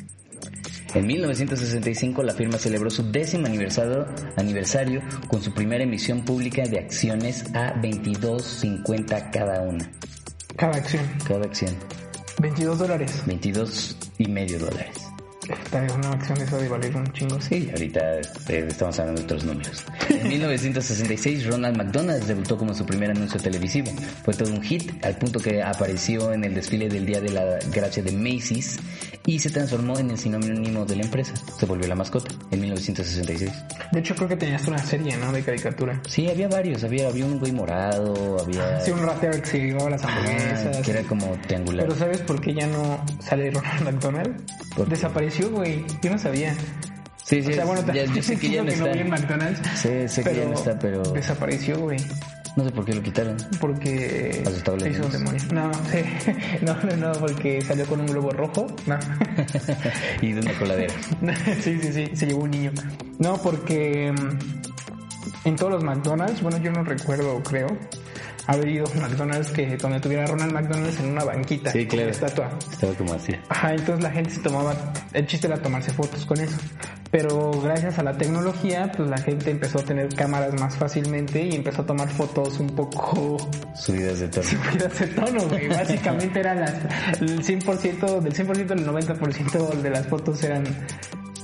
[0.94, 6.78] En 1965 la firma celebró su décimo aniversario, aniversario con su primera emisión pública de
[6.78, 9.90] acciones a 22.50 cada una.
[10.54, 11.02] Cada acción.
[11.26, 11.74] Cada acción.
[12.40, 13.20] 22 dólares.
[13.26, 15.11] 22 y medio dólares.
[15.64, 17.40] Esta vez una acción esa de valer un chingo.
[17.40, 19.84] Sí, ahorita eh, estamos hablando de otros números.
[20.10, 23.90] En 1966, Ronald McDonald debutó como su primer anuncio televisivo.
[24.24, 27.58] Fue todo un hit, al punto que apareció en el desfile del Día de la
[27.72, 28.78] Gracia de Macy's
[29.26, 31.32] y se transformó en el sinónimo de la empresa.
[31.58, 33.50] Se volvió la mascota en 1966.
[33.92, 35.32] De hecho, creo que tenías una serie, ¿no?
[35.32, 36.00] De caricatura.
[36.08, 36.84] Sí, había varios.
[36.84, 38.80] Había, había un güey morado, había...
[38.80, 40.76] Sí, un ratero que se llevaba las Ah, hamburguesas.
[40.84, 41.86] que era como triangular.
[41.86, 44.42] Pero ¿sabes por qué ya no sale Ronald McDonald?
[44.76, 44.88] ¿Por
[45.50, 45.84] güey.
[46.02, 46.54] Yo no sabía.
[47.24, 48.92] Sí, sí, o sea, bueno, ya, yo sé que ya no no está.
[48.92, 49.60] vi en McDonald's.
[49.80, 51.02] Sí, sé que ya no está, pero...
[51.02, 51.98] Desapareció, güey.
[52.56, 53.36] No sé por qué lo quitaron.
[53.60, 55.40] Porque se hizo un demonio.
[55.54, 56.04] No, sí.
[56.62, 58.66] no, no, no, porque salió con un globo rojo.
[58.86, 58.98] No.
[60.20, 60.92] y de una coladera.
[61.62, 62.72] sí, sí, sí, se llevó un niño.
[63.18, 67.68] No, porque mm, en todos los McDonald's, bueno, yo no recuerdo, creo,
[68.46, 71.70] haber ido a McDonald's que donde tuviera Ronald McDonald's en una banquita.
[71.70, 72.02] Sí, con claro.
[72.04, 72.58] una estatua.
[72.70, 73.32] Estaba como así.
[73.48, 74.74] Ajá, entonces la gente se tomaba,
[75.12, 76.56] el chiste era tomarse fotos con eso.
[77.10, 81.54] Pero gracias a la tecnología, pues la gente empezó a tener cámaras más fácilmente y
[81.54, 83.36] empezó a tomar fotos un poco
[83.76, 84.46] Subidas de tono.
[84.48, 85.68] subidas de tono, güey.
[85.68, 86.72] Básicamente eran las,
[87.20, 90.64] el 100%, del 100% del 90% de las fotos eran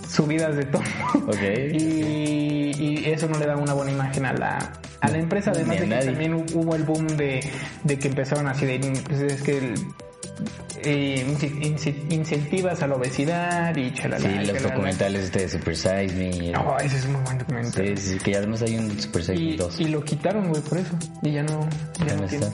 [0.09, 0.87] subidas de tono.
[1.27, 1.37] Ok.
[1.73, 4.59] Y, y eso no le daba una buena imagen a la,
[5.01, 7.41] a la empresa, además de que también hubo el boom de,
[7.85, 9.75] de que empezaron así de, pues es que el,
[10.85, 11.27] eh,
[12.11, 14.19] incentivas a la obesidad y chalala.
[14.29, 14.69] Sí, los chalala.
[14.69, 16.29] documentales este de Super Size Me.
[16.31, 17.97] el- Oh, ese es un muy buen documental.
[17.99, 19.81] Sí, sí, que además hay un Super Size Me Y, 2.
[19.81, 20.95] y lo quitaron, güey, por eso.
[21.23, 21.69] Y ya no,
[22.07, 22.51] ya no no está.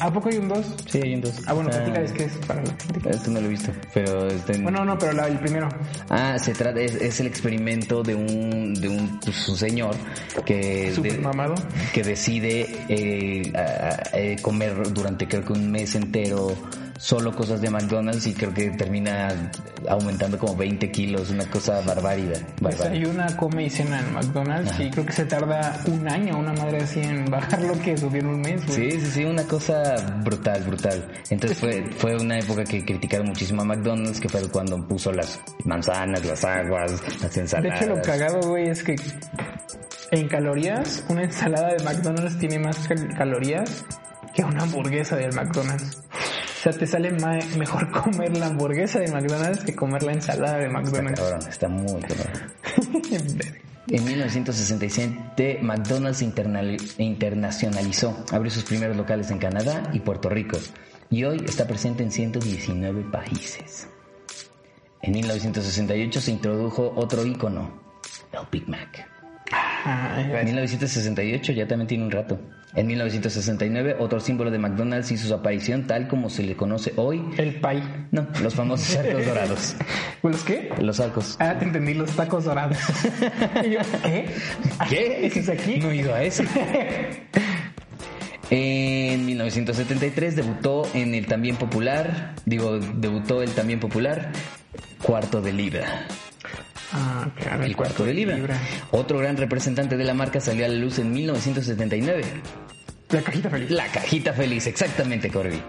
[0.00, 0.66] ¿A poco hay un 2?
[0.88, 1.34] Sí, hay un 2.
[1.46, 3.10] Ah, bueno, platícales que es para la gente.
[3.10, 5.68] Esto no lo he visto, pero está en- Bueno, no, pero la- el primero.
[6.08, 9.94] Ah, se trata, es, es el experimento de un, de un, pues, un señor
[10.46, 11.54] que, Super de- mamado.
[11.92, 16.54] que decide eh, a- a- eh, comer durante creo que un mes entero
[16.98, 19.50] solo cosas de McDonald's y creo que termina
[19.88, 22.38] aumentando como 20 kilos, una cosa barbárida.
[22.60, 22.90] Pues bárbara.
[22.92, 26.52] hay una come y cena en McDonald's y creo que se tarda un año, una
[26.52, 28.90] madre así en bajar lo que subió en un mes, güey.
[28.92, 31.06] Sí, sí, sí, una cosa brutal, brutal.
[31.30, 35.40] Entonces fue, fue una época que criticaron muchísimo a McDonald's, que fue cuando puso las
[35.64, 37.82] manzanas, las aguas, las De ensaladas.
[37.82, 38.96] hecho, lo cagado, güey, es que
[40.10, 43.84] en calorías, una ensalada de McDonald's tiene más cal- calorías
[44.32, 46.02] que una hamburguesa del McDonald's.
[46.64, 47.10] O sea, te sale
[47.58, 51.20] mejor comer la hamburguesa de McDonald's que comer la ensalada de McDonald's.
[51.20, 52.52] Cabrón, está muy cabrón.
[53.86, 56.22] En 1967, McDonald's
[56.98, 60.56] internacionalizó, abrió sus primeros locales en Canadá y Puerto Rico
[61.10, 63.86] y hoy está presente en 119 países.
[65.02, 67.78] En 1968 se introdujo otro icono,
[68.32, 69.06] el Big Mac.
[69.52, 72.40] Ah, En decir- 1968 ya también tiene un rato.
[72.76, 77.22] En 1969 otro símbolo de McDonald's hizo su aparición tal como se le conoce hoy.
[77.36, 77.82] el pay.
[78.10, 79.76] No, los famosos arcos dorados.
[80.22, 80.70] ¿Los qué?
[80.80, 81.36] Los arcos.
[81.38, 82.78] Ah, te entendí, los tacos dorados.
[83.64, 84.26] Y yo, ¿qué?
[84.88, 85.26] ¿Qué?
[85.26, 85.76] ¿Ese es aquí?
[85.78, 86.44] No he ido a ese.
[88.50, 94.32] En 1973 debutó en el también popular, digo, debutó el también popular
[95.02, 96.06] Cuarto de Libra.
[96.96, 97.64] Ah, claro.
[97.64, 98.38] El Cuarto de Libra.
[98.92, 102.22] Otro gran representante de la marca salió a la luz en 1979.
[103.10, 103.70] La cajita feliz.
[103.70, 105.60] La cajita feliz, exactamente, Corby.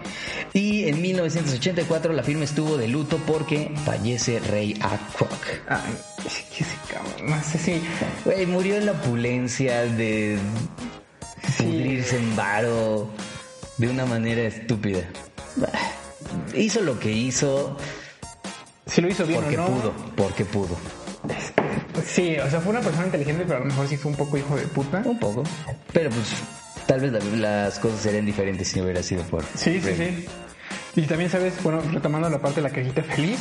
[0.52, 4.96] Y en 1984 la firma estuvo de luto porque fallece Ray A.
[5.16, 5.30] Kroc.
[5.68, 5.82] Ah,
[6.24, 7.82] es que ese cabrón, no sé si...
[8.24, 10.38] Güey, murió en la opulencia de
[11.58, 13.10] pudrirse en varo
[13.78, 15.00] de una manera estúpida.
[16.54, 17.76] Hizo lo que hizo
[18.86, 19.66] Si lo hizo bien porque o no.
[19.68, 20.76] pudo, porque pudo.
[22.06, 24.36] Sí, o sea, fue una persona inteligente, pero a lo mejor sí fue un poco
[24.38, 25.02] hijo de puta.
[25.04, 25.42] Un poco.
[25.92, 26.26] Pero pues
[26.86, 29.44] tal vez la- las cosas serían diferentes si no hubiera sido por...
[29.54, 30.26] Sí, sí, sí.
[30.96, 33.38] Y también sabes, bueno, retomando la parte de la cajita feliz,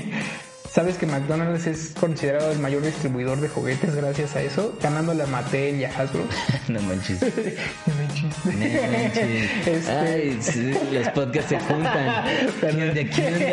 [0.76, 5.26] sabes que McDonald's es considerado el mayor distribuidor de juguetes gracias a eso, ganándole a
[5.26, 6.20] Mattel y a Hasbro.
[6.68, 7.22] no manches.
[7.22, 8.44] No manches.
[8.44, 9.50] No manches.
[9.66, 12.24] Este- Ay, sí, los podcasts se juntan.
[12.60, 12.92] ¿Qué onda?
[12.94, 13.48] ¿Qué onda?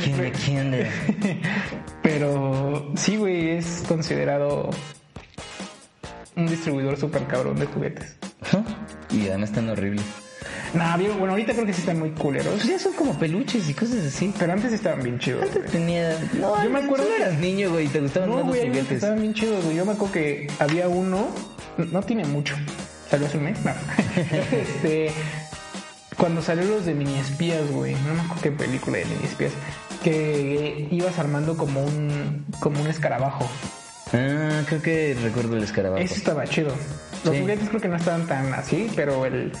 [0.00, 0.30] ¿Qué onda?
[0.32, 0.88] ¿Qué onda?
[2.02, 4.70] Pero sí, güey, es considerado
[6.34, 8.16] un distribuidor súper cabrón de juguetes.
[9.10, 10.00] Y además tan horrible.
[10.74, 13.68] Nah, bien, bueno, ahorita creo que sí están muy culeros, Pues ya son como peluches
[13.68, 14.32] y cosas así.
[14.38, 15.50] pero antes estaban bien chidos.
[15.52, 15.66] güey.
[15.66, 16.16] Tenía.
[16.34, 18.92] No, Yo me acuerdo tú eras niño, güey, te gustaban No, más los güey, juguetes.
[18.92, 19.76] estaban bien chidos, güey.
[19.76, 21.26] Yo me acuerdo que había uno,
[21.76, 22.54] no tiene mucho,
[23.10, 23.72] salió hace un mes, no.
[24.52, 25.10] este,
[26.16, 29.52] cuando salió los de mini espías, güey, no me acuerdo qué película de mini espías,
[30.04, 33.48] que ibas armando como un, como un escarabajo.
[34.12, 36.02] Ah, creo que recuerdo el escarabajo.
[36.02, 36.72] Ese estaba chido.
[37.24, 37.40] Los Sí.
[37.42, 39.52] juguetes creo que no estaban tan así, pero el,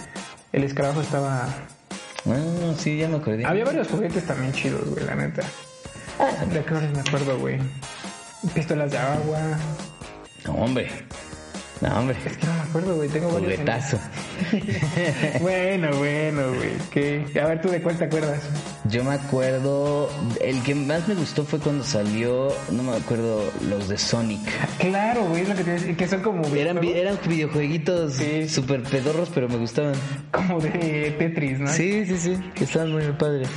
[0.52, 1.48] el escarabajo estaba...
[2.26, 3.44] Ah, sí, ya me acordé.
[3.46, 5.42] Había varios juguetes también chidos, güey, la neta.
[6.52, 7.58] ¿De qué horas me acuerdo, güey?
[8.54, 9.38] Pistolas de agua.
[10.44, 10.90] No, hombre.
[11.80, 12.16] No, hombre.
[12.26, 13.08] Es que no me acuerdo, güey.
[13.08, 13.52] Tengo varios.
[13.52, 13.98] en- Juguetazo.
[15.40, 16.70] bueno, bueno, güey.
[16.90, 17.24] ¿Qué?
[17.42, 18.42] A ver, ¿tú de cuál te acuerdas?
[18.84, 20.10] Yo me acuerdo.
[20.40, 22.52] El que más me gustó fue cuando salió.
[22.70, 23.50] No me acuerdo.
[23.68, 24.40] Los de Sonic.
[24.78, 28.48] Claro, güey, es lo que te decía, que son como Eran, vi- eran videojueguitos Sí.
[28.48, 29.94] súper pedorros, pero me gustaban.
[30.32, 31.68] como de Tetris, ¿no?
[31.72, 32.36] Sí, sí, sí.
[32.54, 33.48] Que estaban muy padres.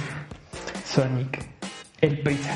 [0.86, 1.40] Sonic.
[2.02, 2.56] El prisa.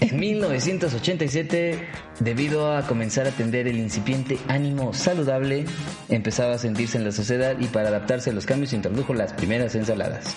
[0.00, 1.78] En 1987,
[2.20, 5.66] debido a comenzar a atender el incipiente ánimo saludable,
[6.08, 9.74] empezaba a sentirse en la sociedad y para adaptarse a los cambios introdujo las primeras
[9.74, 10.34] ensaladas.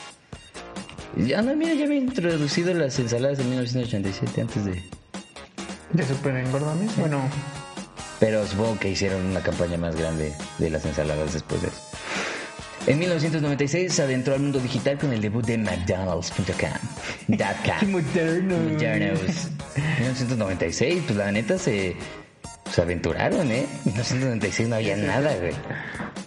[1.16, 4.84] Ya no, mira, ya había introducido las ensaladas en 1987 antes de...
[5.94, 6.96] ¿De super engordamiento?
[7.00, 7.22] Bueno,
[8.20, 11.93] Pero supongo que hicieron una campaña más grande de las ensaladas después de eso.
[12.86, 16.54] En 1996 se adentró al mundo digital con el debut de McDonald's.com.
[17.80, 18.58] qué moderno.
[18.58, 19.48] Modernos.
[20.00, 21.96] 1996, pues la neta se,
[22.70, 23.66] se aventuraron, ¿eh?
[23.86, 25.54] 1996 no había nada, güey.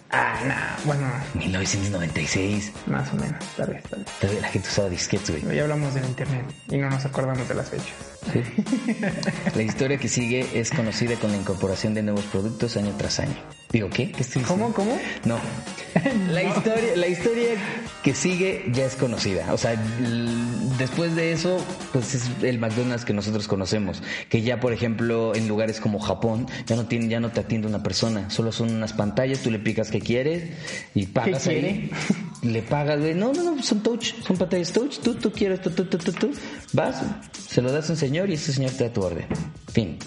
[0.09, 2.71] Ah, no, bueno, 1996.
[2.87, 4.41] más o menos, tal vez, tal vez.
[4.41, 5.55] La gente usaba disquetes, güey.
[5.55, 8.16] Ya hablamos del internet y no nos acordamos de las fechas.
[9.55, 13.35] La historia que sigue es conocida con la incorporación de nuevos productos año tras año.
[13.71, 14.13] Digo, ¿qué?
[14.47, 14.97] ¿Cómo, cómo?
[15.25, 15.37] No.
[16.31, 17.49] La historia, la historia
[18.03, 19.51] que sigue ya es conocida.
[19.51, 19.75] O sea,
[20.77, 21.57] después de eso,
[21.91, 24.01] pues es el McDonald's que nosotros conocemos.
[24.29, 27.67] Que ya, por ejemplo, en lugares como Japón, ya no tiene, ya no te atiende
[27.67, 28.29] una persona.
[28.29, 30.43] Solo son unas pantallas, tú le picas que quieres
[30.93, 31.91] y pagas ¿Qué ahí.
[32.43, 33.15] Le pagas, güey.
[33.15, 34.99] No, no, no, son touch, son pantallas touch.
[34.99, 36.31] Tú, tú quieres, tú, tú, tú, tú, tú.
[36.71, 37.01] Vas,
[37.49, 39.25] se lo das a un señor y ese señor te da tu orden.
[39.71, 39.97] Fin.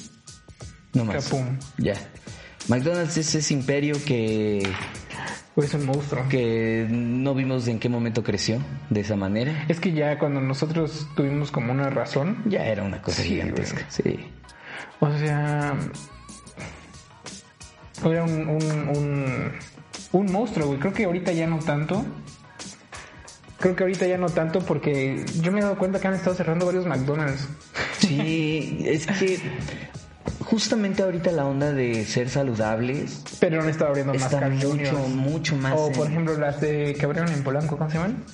[0.95, 1.25] No más.
[1.25, 1.57] Capum.
[1.79, 1.95] Ya.
[2.69, 4.59] McDonald's es ese imperio que,
[5.57, 6.29] es un monstruo.
[6.29, 9.65] que no vimos en qué momento creció de esa manera.
[9.69, 13.87] Es que ya cuando nosotros tuvimos como una razón, Ya era una cosa Sí, gigantesca.
[13.89, 14.19] Sí.
[15.01, 15.75] o sea,
[18.05, 19.53] era un, un, un,
[20.13, 20.79] un monstruo, güey.
[20.79, 22.05] Creo que ahorita ya no tanto.
[23.61, 26.35] Creo que ahorita ya no tanto porque yo me he dado cuenta que han estado
[26.35, 27.47] cerrando varios McDonald's.
[27.99, 29.39] Sí, es que
[30.41, 35.57] justamente ahorita la onda de ser saludables Pero han estado abriendo más está mucho, mucho
[35.57, 35.75] más.
[35.77, 38.25] O por ejemplo las de que abrieron en Polanco, ¿cómo se llaman?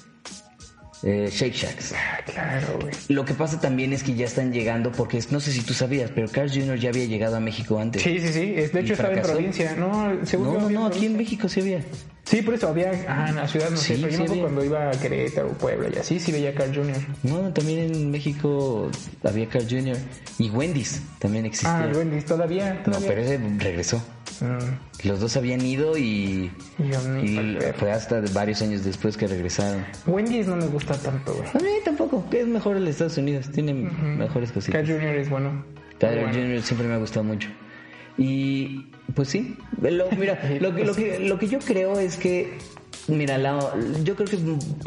[1.02, 1.92] eh, Shake Shacks.
[1.92, 2.92] Ah, claro, güey.
[3.08, 6.10] Lo que pasa también es que ya están llegando, porque no sé si tú sabías,
[6.14, 6.78] pero Carl Jr.
[6.78, 8.02] ya había llegado a México antes.
[8.02, 8.46] Sí, sí, sí.
[8.52, 9.74] De ¿Y hecho estaba en provincia.
[9.76, 11.16] No, según No, no, no, aquí en.
[11.16, 11.80] México sí había.
[12.26, 12.90] Sí, por eso había.
[13.08, 13.94] Ah, en la ciudad no sé.
[13.94, 14.42] Sí, Pero yo sí había.
[14.42, 16.96] cuando iba a Querétaro, Puebla y así, sí veía Carl Jr.
[17.22, 18.90] No, también en México
[19.22, 19.96] había Carl Jr.
[20.38, 21.84] y Wendy's también existía.
[21.84, 22.82] Ah, Wendy's todavía.
[22.84, 24.02] no, pero ese regresó.
[24.40, 26.98] Mm, Los dos habían ido y, y yo
[27.78, 29.84] fue hasta varios años después que regresaron.
[30.06, 31.48] Wendy's no me gusta tanto, güey.
[31.54, 34.74] A mí tampoco, que es mejor el de Estados Unidos, tiene mejores cositas.
[34.82, 35.14] Carl Jr.
[35.16, 35.64] es bueno.
[36.00, 36.32] Carl Bueno.
[36.34, 36.62] Jr.
[36.62, 37.48] siempre me ha gustado mucho.
[38.18, 42.58] Y pues sí, lo, mira, lo, que- lo que, lo que yo creo es que,
[43.08, 44.36] mira, la- yo creo que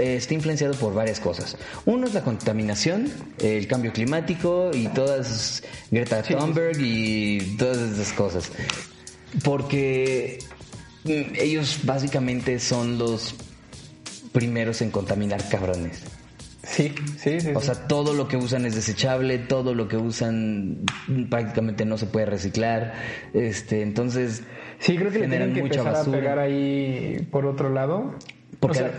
[0.04, 1.58] eh, está influenciado por varias cosas.
[1.86, 8.52] Uno es la contaminación, el cambio climático y todas, Greta Thunberg y todas esas cosas.
[9.44, 10.40] Porque
[11.06, 13.36] mm, ellos básicamente son los
[14.32, 16.02] primeros en contaminar cabrones.
[16.70, 17.50] Sí, sí, sí.
[17.56, 20.78] O sea, todo lo que usan es desechable, todo lo que usan
[21.30, 22.94] prácticamente no se puede reciclar.
[23.34, 24.44] Este, entonces,
[24.80, 26.18] sí, creo que le tienen que empezar basura.
[26.18, 28.14] a pegar ahí por otro lado.
[28.60, 28.92] porque O sea,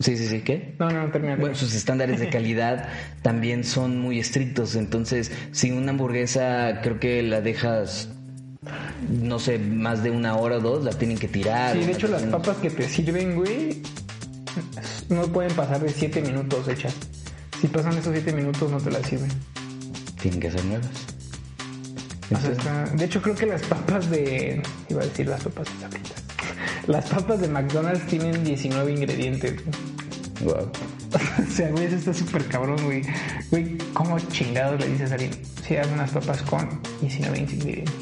[0.00, 0.74] sí, sí, sí, ¿qué?
[0.80, 1.36] no, no, termina.
[1.36, 2.88] Bueno, sus estándares de calidad
[3.22, 8.08] también son muy estrictos, entonces, si una hamburguesa creo que la dejas
[9.10, 11.76] no sé, más de una hora o dos, la tienen que tirar.
[11.76, 13.82] Sí, de hecho la las tienen- papas que te sirven, güey,
[15.08, 16.94] no pueden pasar de 7 minutos hechas.
[17.60, 19.30] Si pasan esos 7 minutos no te las sirven.
[20.20, 20.88] tienen que ser nuevas.
[22.34, 24.62] O sea, está- de hecho creo que las papas de...
[24.88, 26.22] Iba a decir las papas de sabritas.
[26.86, 29.60] Las papas de McDonald's tienen 19 ingredientes.
[30.42, 30.70] Wow.
[31.48, 33.02] o sea, güey, eso está súper cabrón, güey.
[33.50, 35.32] Güey, ¿cómo chingados le dices a alguien?
[35.66, 37.94] Si haz unas papas con 19 ingredientes.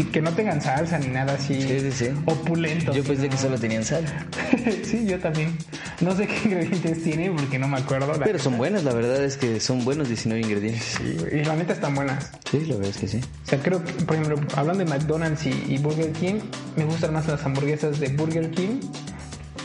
[0.00, 1.60] Sí, que no tengan salsa ni nada así.
[1.60, 2.08] Sí, sí, sí.
[2.24, 2.92] Opulento.
[2.94, 4.04] Yo pensé sino- que solo tenían sal.
[4.82, 5.54] sí, yo también.
[6.00, 8.10] No sé qué ingredientes tiene porque no me acuerdo.
[8.24, 10.82] Pero son buenas, la verdad es que son buenos 19 ingredientes.
[10.96, 12.30] Sí, y la neta están buenas.
[12.50, 13.20] Sí, la verdad es que sí.
[13.44, 16.36] O sea, creo que, por ejemplo, hablando de McDonald's y, y Burger King,
[16.76, 18.80] me gustan más las hamburguesas de Burger King,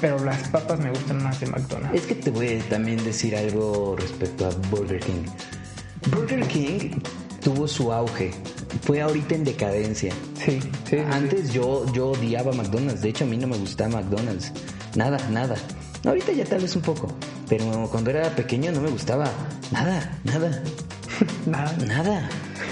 [0.02, 1.96] pero las papas me gustan más de McDonald's.
[1.98, 5.24] Es que te voy a también decir algo respecto a Burger King.
[6.12, 6.90] Burger King
[7.46, 8.32] tuvo su auge.
[8.82, 10.12] Fue ahorita en decadencia.
[10.44, 10.70] Sí, sí.
[10.90, 13.04] sí, Antes yo, yo odiaba McDonald's.
[13.04, 14.52] De hecho, a mí no me gustaba McDonald's.
[14.96, 15.56] Nada, nada.
[16.06, 17.08] Ahorita ya tal vez un poco.
[17.48, 19.32] Pero cuando era pequeño no me gustaba.
[19.72, 20.64] Nada, nada.
[21.46, 21.78] Nada.
[21.86, 22.30] nada.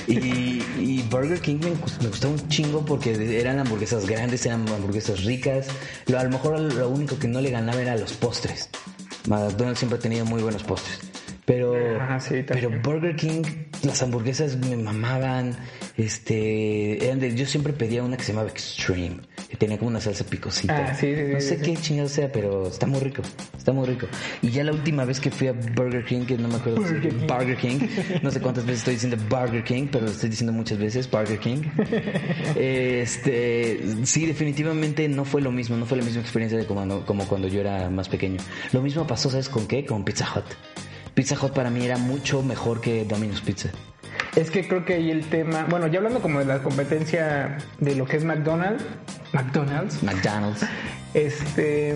[0.08, 5.24] Y, y Burger King me, me gustaba un chingo porque eran hamburguesas grandes, eran hamburguesas
[5.24, 5.68] ricas.
[6.08, 8.70] Lo, a lo mejor lo único que no le ganaba era los postres.
[9.28, 11.13] McDonald's siempre ha tenido muy buenos postres.
[11.46, 12.70] Pero, Ajá, sí, pero.
[12.82, 13.42] Burger King,
[13.84, 15.56] las hamburguesas me mamaban.
[15.98, 19.18] Este, eran de- yo siempre pedía una que se llamaba Extreme,
[19.50, 20.88] que tenía como una salsa picosita.
[20.90, 23.22] Ah, sí, sí, sí, no sé qué chingado sea, pero está muy rico,
[23.56, 24.08] está muy rico.
[24.42, 26.94] Y ya la última vez que fui a Burger King, que no me acuerdo si
[26.94, 27.28] Burger King.
[27.28, 27.80] Burger King,
[28.24, 31.40] no sé cuántas veces estoy diciendo Burger King, pero lo estoy diciendo muchas veces Burger
[31.40, 31.62] King.
[32.56, 37.28] Este, sí, definitivamente no fue lo mismo, no fue la misma experiencia de como, como
[37.28, 38.38] cuando yo era más pequeño.
[38.72, 39.86] Lo mismo pasó, ¿sabes con qué?
[39.86, 40.46] Con Pizza Hut.
[41.14, 43.70] Pizza Hut para mí era mucho mejor que Domino's Pizza.
[44.36, 47.96] Es que creo que ahí el tema, bueno, ya hablando como de la competencia de
[47.96, 48.84] lo que es McDonald's,
[49.32, 50.66] McDonald's, McDonald's.
[51.14, 51.96] este,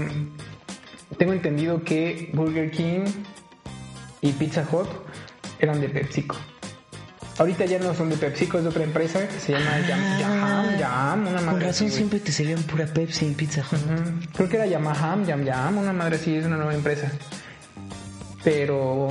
[1.18, 3.06] tengo entendido que Burger King
[4.22, 4.88] y Pizza Hut
[5.60, 6.36] eran de PepsiCo.
[7.40, 10.78] Ahorita ya no son de PepsiCo, es de otra empresa que se llama Yam, Yam,
[10.80, 13.80] Yam, una madre así, razón siempre te servían pura Pepsi en Pizza Hut.
[14.36, 17.12] Creo que era Yamaha, Yam Yam, una madre así, es una nueva empresa.
[18.48, 19.10] Pero.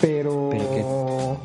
[0.00, 0.48] Pero.
[0.50, 1.40] ¿Pero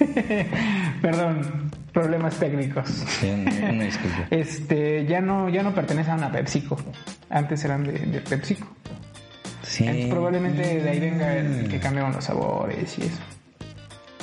[1.02, 2.88] Perdón, problemas técnicos.
[2.88, 4.26] Sí, una disculpa.
[4.30, 6.78] Este, ya no, ya no pertenecen a PepsiCo.
[7.28, 8.66] Antes eran de, de PepsiCo.
[9.62, 9.84] Sí.
[9.84, 13.20] Entonces, probablemente de ahí venga el que cambiaron los sabores y eso.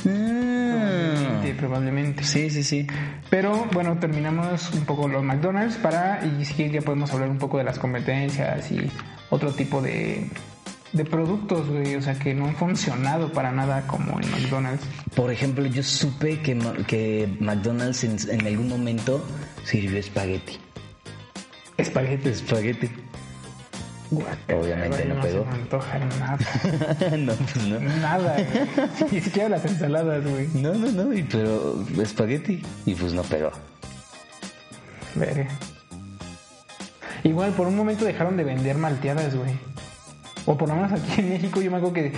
[0.03, 1.43] Mm.
[1.43, 2.23] Sí, probablemente.
[2.23, 2.87] Sí, sí, sí.
[3.29, 7.57] Pero bueno, terminamos un poco los McDonald's para, y si ya podemos hablar un poco
[7.57, 8.91] de las competencias y
[9.29, 10.29] otro tipo de,
[10.93, 14.85] de productos, güey, o sea, que no han funcionado para nada como en McDonald's.
[15.15, 19.25] Por ejemplo, yo supe que, que McDonald's en, en algún momento
[19.63, 20.57] sirvió espagueti.
[21.77, 22.37] Espaguetis.
[22.37, 22.89] Espagueti.
[24.11, 25.43] Obviamente no no pegó.
[25.43, 26.37] se me antoja nada.
[27.17, 27.79] no, pues no.
[27.79, 29.11] Nada, güey.
[29.11, 30.47] Ni siquiera las ensaladas, güey.
[30.53, 32.63] No, no, no, y pero espagueti.
[32.85, 33.51] Y pues no pegó.
[35.15, 35.47] Verga.
[37.23, 39.51] Igual, por un momento dejaron de vender malteadas, güey.
[40.45, 42.13] O por lo menos aquí en México, yo me acuerdo que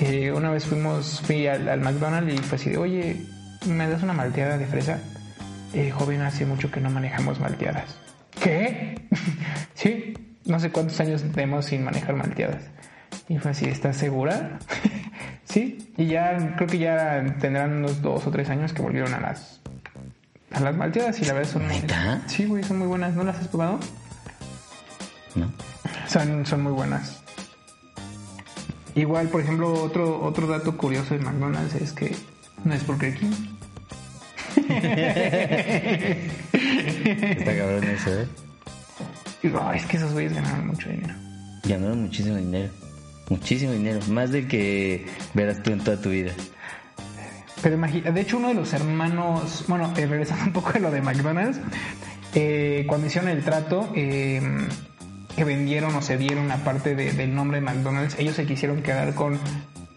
[0.00, 3.22] eh, una vez fuimos, fui al, al McDonald's y fue así de, oye,
[3.66, 5.00] ¿me das una malteada de fresa?
[5.74, 7.96] Eh, joven, hace mucho que no manejamos malteadas.
[8.40, 9.06] ¿Qué?
[9.74, 10.14] sí,
[10.48, 12.64] no sé cuántos años tenemos sin manejar malteadas.
[13.28, 14.58] Y fue así, ¿estás segura?
[15.44, 19.20] sí, y ya creo que ya tendrán unos dos o tres años que volvieron a
[19.20, 19.60] las
[20.50, 22.22] a las malteadas y la verdad son muy ¿Neta?
[22.26, 23.14] Sí, güey, son muy buenas.
[23.14, 23.78] ¿No las has probado?
[25.34, 25.52] ¿No?
[26.06, 27.22] Son, son muy buenas.
[28.94, 32.16] Igual, por ejemplo, otro, otro dato curioso de McDonald's es que
[32.64, 33.32] no es Burger King.
[37.28, 38.26] Está cabrón eso, ¿eh?
[39.42, 41.14] Digo, "Ay, es que esos güeyes ganaron mucho dinero.
[41.64, 42.70] Ganaron muchísimo dinero.
[43.28, 44.00] Muchísimo dinero.
[44.08, 46.32] Más del que verás tú en toda tu vida.
[47.62, 50.90] Pero imagina, de hecho uno de los hermanos, bueno, eh, regresando un poco de lo
[50.90, 51.60] de McDonald's,
[52.34, 54.40] eh, cuando hicieron el trato, eh,
[55.36, 59.12] que vendieron o cedieron una parte de- del nombre de McDonald's, ellos se quisieron quedar
[59.14, 59.38] con,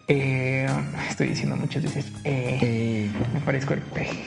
[0.07, 0.67] eh,
[1.09, 4.23] estoy diciendo muchas veces, eh, me parezco el peje.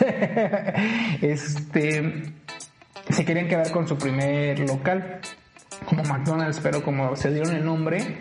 [1.20, 2.32] este,
[3.08, 5.20] se querían quedar con su primer local,
[5.86, 8.18] como McDonald's, pero como se dieron el nombre,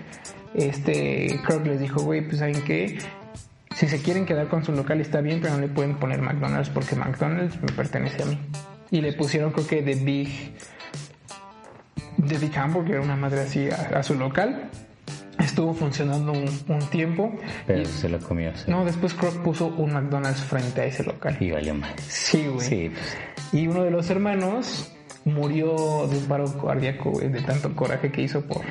[0.54, 3.00] este, Kirk les dijo, güey, pues saben qué,
[3.76, 6.70] si se quieren quedar con su local está bien, pero no le pueden poner McDonald's
[6.70, 8.40] porque McDonald's me pertenece a mí.
[8.92, 10.54] Y le pusieron creo que The Big,
[12.28, 14.70] The Big Hamburger, una madre así, a, a su local.
[15.54, 17.32] Estuvo funcionando un, un tiempo.
[17.68, 18.52] pero y- se lo comió.
[18.58, 18.64] sí.
[18.72, 21.38] no, después Croc puso un McDonald's frente a ese local.
[21.40, 21.94] Y valió mal.
[22.08, 22.68] Sí, güey.
[22.68, 23.18] Sí, pues.
[23.54, 24.92] Y uno de los hermanos
[25.26, 28.64] murió de un paro cardíaco, güey, de tanto coraje que hizo por...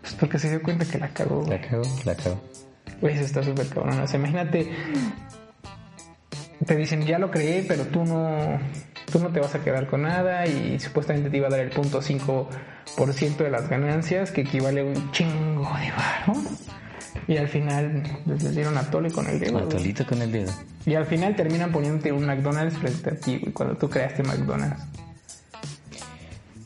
[0.00, 1.60] Pues porque se dio cuenta que la cagó, güey.
[1.60, 2.40] La cagó, la cagó.
[3.02, 4.00] Güey, eso está súper cabrón.
[4.00, 4.72] O sea, imagínate,
[6.66, 8.58] te dicen, ya lo creé, pero tú no,
[9.10, 11.70] tú no te vas a quedar con nada y supuestamente te iba a dar el
[11.70, 16.40] punto 5% de las ganancias, que equivale a un chingo de varo.
[17.26, 19.58] Y al final les les dieron a tole con el dedo.
[19.58, 20.52] Atolito con el dedo.
[20.86, 24.82] Y al final terminan poniéndote un McDonald's frente a ti, güey, cuando tú creaste McDonald's.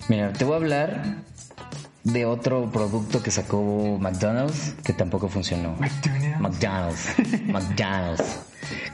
[0.09, 1.03] Mira, te voy a hablar
[2.05, 5.77] de otro producto que sacó McDonald's que tampoco funcionó.
[5.79, 6.41] McDonald's.
[6.41, 7.15] McDonald's.
[7.47, 8.41] McDonald's.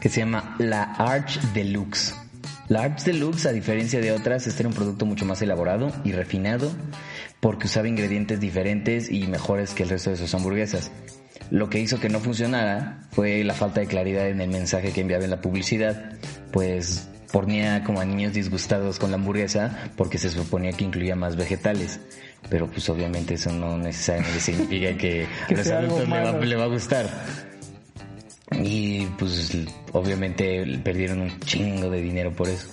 [0.01, 2.15] Que se llama la Arch Deluxe.
[2.69, 6.13] La Arch Deluxe, a diferencia de otras, este era un producto mucho más elaborado y
[6.13, 6.71] refinado
[7.41, 10.91] porque usaba ingredientes diferentes y mejores que el resto de sus hamburguesas.
[11.51, 15.01] Lo que hizo que no funcionara fue la falta de claridad en el mensaje que
[15.01, 16.13] enviaba en la publicidad,
[16.53, 21.37] pues ponía como a niños disgustados con la hamburguesa porque se suponía que incluía más
[21.37, 22.01] vegetales.
[22.51, 26.57] Pero pues obviamente eso no necesariamente significa que, Que a los adultos le va, le
[26.57, 27.09] va a gustar.
[28.53, 29.53] Y pues
[29.93, 32.67] obviamente perdieron un chingo de dinero por eso.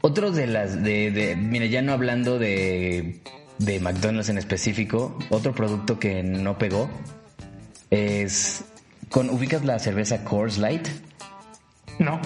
[0.00, 3.20] Otro de las, de, de, mira, ya no hablando de,
[3.58, 6.90] de McDonald's en específico, otro producto que no pegó
[7.90, 8.64] es,
[9.10, 10.88] con, ¿ubicas la cerveza Coors Light?
[11.98, 12.20] No.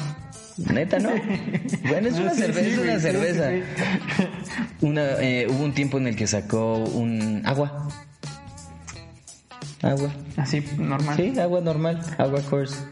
[0.56, 1.10] Neta, ¿no?
[1.88, 3.50] Bueno, es No, una sí, cerveza, sí, es una sí, cerveza.
[4.80, 7.88] Una, eh, hubo un tiempo en el que sacó un agua.
[9.90, 10.10] Agua.
[10.36, 11.16] Así, normal.
[11.16, 12.84] Sí, agua normal, agua Coors.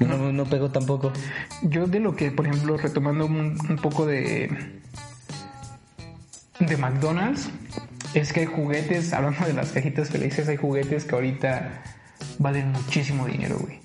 [0.00, 1.12] Y No, no pegó tampoco.
[1.62, 4.78] Yo de lo que, por ejemplo, retomando un, un poco de
[6.60, 7.48] de McDonald's,
[8.14, 11.82] es que hay juguetes, hablando de las cajitas felices, hay juguetes que ahorita
[12.38, 13.78] valen muchísimo dinero, güey.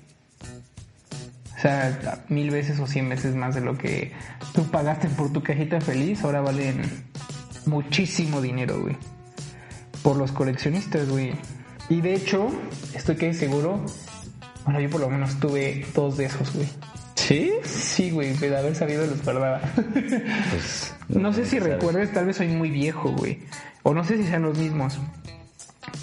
[1.56, 4.12] O sea, mil veces o cien veces más de lo que
[4.54, 6.82] tú pagaste por tu cajita feliz, ahora valen
[7.66, 8.96] muchísimo dinero, güey.
[10.02, 11.32] Por los coleccionistas, güey.
[11.88, 12.48] Y de hecho,
[12.94, 13.84] estoy que seguro,
[14.64, 16.68] bueno, yo por lo menos tuve dos de esos, güey.
[17.14, 17.52] ¿Sí?
[17.64, 19.60] Sí, güey, de haber sabido los guardaba.
[20.50, 20.94] Pues.
[21.08, 21.74] no sé si sabes.
[21.74, 23.40] recuerdes, tal vez soy muy viejo, güey.
[23.82, 24.98] O no sé si sean los mismos.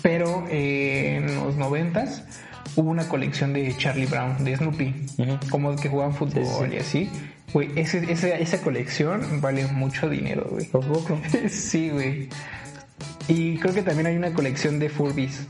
[0.02, 2.24] Pero eh, en los noventas
[2.76, 5.06] hubo una colección de Charlie Brown, de Snoopy.
[5.18, 5.40] Ujú.
[5.50, 6.74] Como que jugaban fútbol Sí, sí.
[6.74, 7.10] y así.
[7.54, 10.66] Güey, ese, ese- esa colección vale mucho dinero, güey.
[10.68, 11.20] ¿Por poco?
[11.50, 12.30] sí, güey.
[13.28, 15.48] Y creo que también hay una colección de Furbies.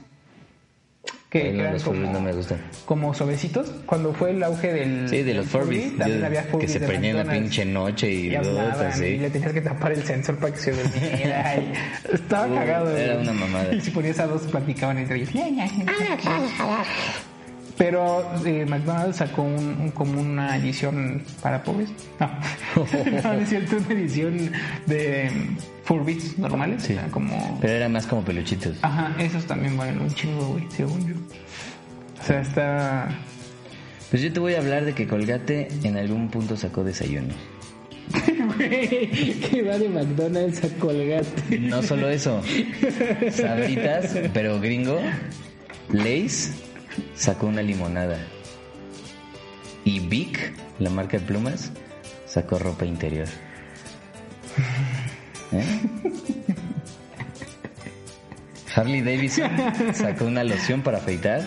[1.31, 2.59] Que Ay, no, eran los como- no me gustan.
[2.85, 3.71] como suavecitos.
[3.85, 5.07] Cuando fue el auge del.
[5.07, 5.97] Sí, de los Furbies.
[5.97, 8.87] también Yo- había que Furbies se de prendían la pinche noche y Y dos, hablaban,
[8.87, 9.05] así.
[9.05, 11.55] y le tenías que tapar el sensor para que se durmiera.
[11.57, 11.71] y
[12.15, 12.97] estaba Uh, cagado.
[12.97, 13.73] era una mamada.
[13.73, 15.29] Y si ponías a dos, platicaban entre ellos.
[17.81, 21.89] Pero eh, McDonald's sacó un, un- como una edición para pobres.
[22.19, 22.29] No,
[23.23, 24.51] no, es cierto, una edición
[24.85, 25.31] de
[25.85, 26.83] Furbies normales.
[26.83, 26.93] Sí.
[26.93, 28.77] o sea, como Pero era más como peluchitos.
[28.83, 31.15] Ajá, esos también valen un chingo, güey, según yo.
[32.21, 33.09] O sea, está...
[34.11, 37.35] Pues yo te voy a hablar de que Colgate en algún punto sacó desayunos.
[38.57, 41.57] Güey, que va de McDonald's a Colgate.
[41.59, 42.43] No solo eso.
[43.31, 44.99] Sabritas, pero gringo.
[45.91, 46.53] Lays
[47.15, 48.17] sacó una limonada.
[49.83, 51.71] Y Vic, la marca de plumas,
[52.25, 53.27] sacó ropa interior.
[55.51, 55.81] ¿Eh?
[58.73, 59.51] Harley Davidson
[59.93, 61.41] sacó una loción para afeitar.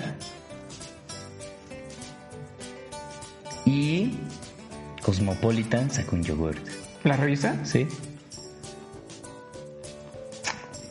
[3.64, 4.18] Y
[5.02, 6.58] Cosmopolitan sacó un yogurt.
[7.02, 7.64] ¿La revista?
[7.64, 7.86] ¿Sí?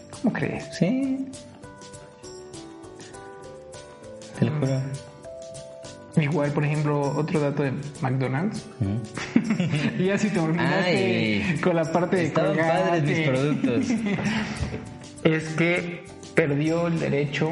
[0.09, 0.75] ¿Cómo crees?
[0.77, 1.27] Sí.
[4.37, 4.81] Te lo juro.
[6.15, 8.65] Igual, por ejemplo, otro dato de McDonald's.
[9.97, 13.85] Y ya si te Ay, con la parte de Estaban Colgate, padres mis productos.
[15.23, 16.03] Es que
[16.35, 17.51] perdió el derecho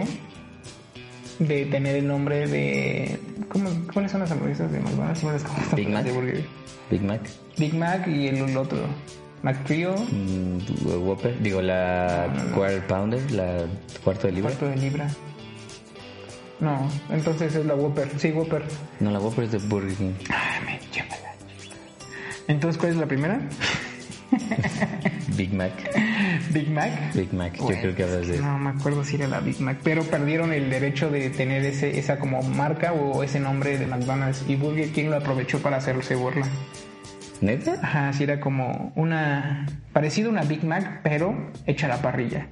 [1.40, 3.18] de tener el nombre de...
[3.48, 5.22] ¿cómo, ¿Cuáles son las hamburguesas de McDonald's?
[5.22, 6.04] Conozco, Big Mac.
[6.04, 6.46] de Burger.
[6.92, 7.22] Big Mac.
[7.58, 8.80] Big Mac y el, el otro.
[9.42, 11.42] McTrio, mm, Whopper.
[11.42, 13.66] Digo, la Quarter Pounder, la
[14.04, 14.52] cuarto de libra.
[14.52, 15.08] cuarto de libra.
[16.62, 18.08] No, entonces es la Whopper.
[18.18, 18.64] Sí, Whopper.
[19.00, 20.14] No, la Whopper es de Burger King.
[20.30, 21.34] Ah, me llámala.
[22.48, 23.42] Entonces, ¿cuál es la primera?
[25.36, 25.72] Big Mac.
[26.52, 27.14] Big Mac.
[27.14, 27.56] Big Mac.
[27.58, 28.38] Yo Bueno, creo que hablas de.
[28.40, 31.98] No me acuerdo si era la Big Mac, pero perdieron el derecho de tener ese,
[31.98, 36.16] esa como marca o ese nombre de McDonald's y Burger King lo aprovechó para hacerse
[36.16, 36.46] burla.
[37.42, 37.74] ¿Neta?
[37.82, 42.48] Ajá, sí era como una parecido a una Big Mac, pero hecha a la parrilla.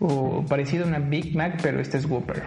[0.00, 2.44] O parecido a una Big Mac, pero este es Whopper.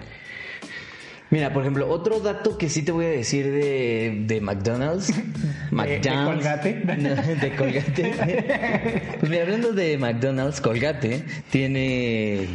[1.31, 5.13] Mira, por ejemplo, otro dato que sí te voy a decir de, de McDonald's.
[5.71, 6.43] McDonald's.
[6.43, 6.83] Colgate?
[6.97, 9.15] No, de Colgate.
[9.17, 12.49] Pues mira, hablando de McDonald's, Colgate tiene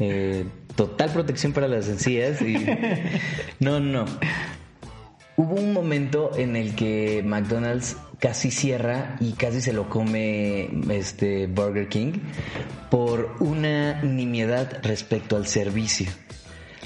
[0.00, 2.66] eh, total protección para las encías y...
[3.60, 4.06] No, no.
[5.36, 11.46] Hubo un momento en el que McDonald's casi cierra y casi se lo come este
[11.46, 12.12] Burger King
[12.90, 16.10] por una nimiedad respecto al servicio.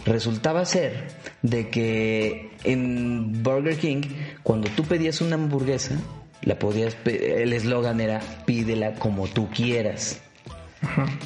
[0.04, 1.08] Resultaba ser
[1.42, 4.02] de que en Burger King,
[4.42, 5.96] cuando tú pedías una hamburguesa,
[6.42, 10.20] la podías el eslogan era pídela como tú quieras.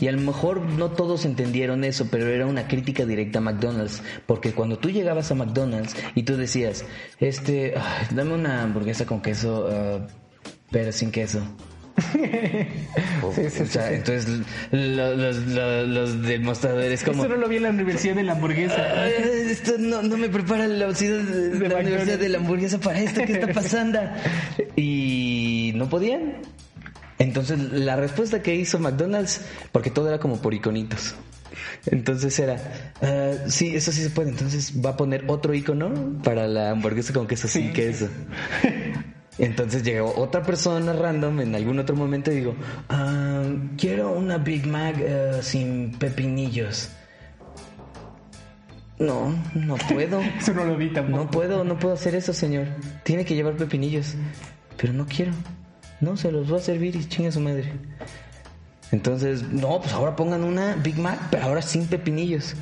[0.00, 4.02] Y a lo mejor no todos entendieron eso, pero era una crítica directa a McDonald's,
[4.26, 6.84] porque cuando tú llegabas a McDonald's y tú decías,
[7.20, 10.06] este, ay, dame una hamburguesa con queso, ah,
[10.72, 11.40] pero sin queso.
[13.34, 13.94] Sí, sí, o sea, sí, sí.
[13.94, 14.28] entonces
[14.70, 17.22] lo- los, los, los demostradores como...
[17.22, 19.02] Esto no lo vi en la Universidad de la Hamburguesa.
[19.02, 19.12] "Ay,
[19.50, 21.76] Esto no, no me prepara la, universidad de, la.
[21.78, 23.98] Universidad de la Hamburguesa para esto que está pasando.
[24.76, 26.34] Y no podían.
[27.18, 29.40] Entonces la respuesta que hizo McDonald's,
[29.72, 31.14] porque todo era como por iconitos.
[31.86, 34.30] Entonces era, "Ah, sí, eso sí se puede.
[34.30, 37.72] Entonces va a poner otro icono para la hamburguesa con queso sin Sí.
[37.72, 38.08] queso.
[39.38, 42.54] Entonces llegó otra persona random en algún otro momento y digo,
[42.88, 43.42] "Ah,
[43.76, 46.90] quiero una Big Mac eh, sin pepinillos.
[48.98, 50.20] No, no puedo.
[50.38, 51.24] Eso no lo vi tampoco.
[51.24, 52.66] No puedo, no puedo hacer eso, señor.
[53.02, 54.14] Tiene que llevar pepinillos.
[54.76, 55.32] Pero no quiero.
[56.00, 57.72] No, se los voy a servir y chinga su madre.
[58.92, 62.54] Entonces, no, pues ahora pongan una Big Mac, pero ahora sin pepinillos.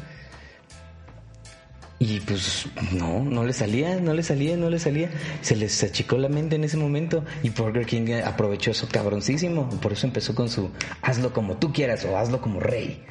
[2.04, 5.08] Y pues no, no le salía, no le salía, no le salía.
[5.40, 9.70] Se les achicó la mente en ese momento y Burger King aprovechó eso cabroncísimo.
[9.80, 13.04] Por eso empezó con su hazlo como tú quieras o hazlo como rey.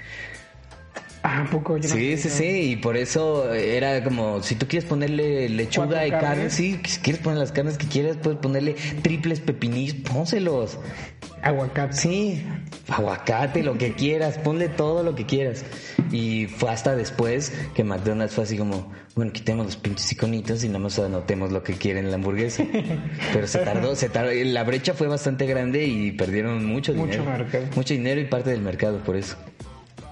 [1.23, 4.89] Ah, ¿a poco yo Sí, sí, sí, y por eso era como, si tú quieres
[4.89, 6.53] ponerle lechuga ¿Cuatro y carne, carnes?
[6.53, 10.79] sí, si quieres poner las carnes que quieras, puedes ponerle triples pepinillos, pónselos.
[11.43, 11.93] Aguacate.
[11.95, 12.43] Sí,
[12.87, 15.63] aguacate, lo que quieras, ponle todo lo que quieras.
[16.11, 20.67] Y fue hasta después que McDonald's fue así como, bueno, quitemos los pinches iconitos y
[20.67, 22.63] nada más anotemos lo que quieren en la hamburguesa.
[23.33, 27.25] Pero se tardó, se tardó, la brecha fue bastante grande y perdieron mucho Mucho dinero.
[27.37, 27.65] mercado.
[27.75, 29.35] Mucho dinero y parte del mercado por eso.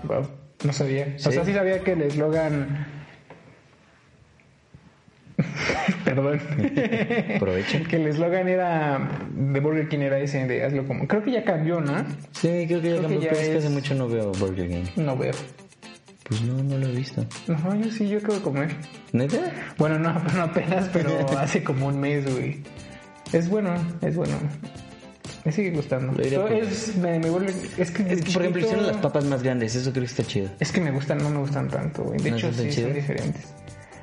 [0.03, 0.27] Wow,
[0.63, 1.17] no sabía.
[1.17, 1.29] Sí.
[1.29, 2.87] O sea, sí sabía que el eslogan.
[6.05, 6.41] Perdón.
[7.35, 7.85] Aprovechen.
[7.85, 8.99] que el eslogan era
[9.31, 11.07] de Burger King era ese de hazlo como.
[11.07, 12.05] Creo que ya cambió, ¿no?
[12.31, 14.31] Sí, creo que ya Creo que cambió, ya pero es que hace mucho no veo
[14.33, 14.85] Burger King.
[14.97, 15.33] No veo.
[16.29, 17.25] Pues no, no lo he visto.
[17.47, 18.75] No, yo sí, yo acabo de comer.
[19.13, 19.51] ¿Neta?
[19.79, 22.61] Bueno, no, no apenas, pero hace como un mes, güey.
[23.33, 24.37] Es bueno, es bueno.
[25.45, 26.21] Me sigue gustando.
[26.21, 29.75] Es, me, me vuelve, es que, Es que, por ejemplo, hicieron las papas más grandes,
[29.75, 30.49] eso creo que está chido.
[30.59, 32.19] Es que me gustan, no me gustan tanto, güey.
[32.19, 33.45] De ¿No hecho, sí, son diferentes.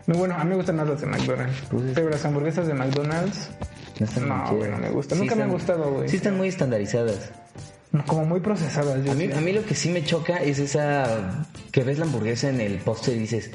[0.07, 1.57] Muy bueno, a mí me gustan más las de McDonald's.
[1.71, 3.51] Pues es- Pero las hamburguesas de McDonald's,
[3.99, 5.15] No, están No, güey, no me gusta.
[5.15, 6.09] Nunca me han gustado, güey.
[6.09, 7.31] Sí están muy estandarizadas.
[8.07, 9.03] como muy procesadas.
[9.05, 11.45] yo A mí, a mí lo que sí me choca es esa...
[11.73, 13.51] Que ves la hamburguesa en el póster y dices,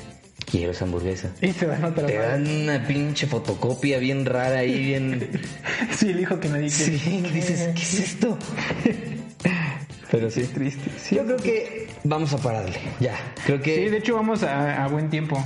[0.52, 1.32] quiero esa hamburguesa.
[1.42, 5.30] Y te dan otra Te dan una pinche fotocopia bien rara ahí, bien...
[5.98, 6.98] Sí, el hijo que nadie quiere.
[6.98, 8.38] Sí, dices, ¿qué es esto?
[10.12, 10.44] Pero sí.
[10.44, 10.92] triste.
[11.02, 13.16] Sí, Yo creo que vamos a pararle, ya.
[13.46, 13.76] Creo que...
[13.76, 15.44] Sí, de hecho vamos a, a buen tiempo.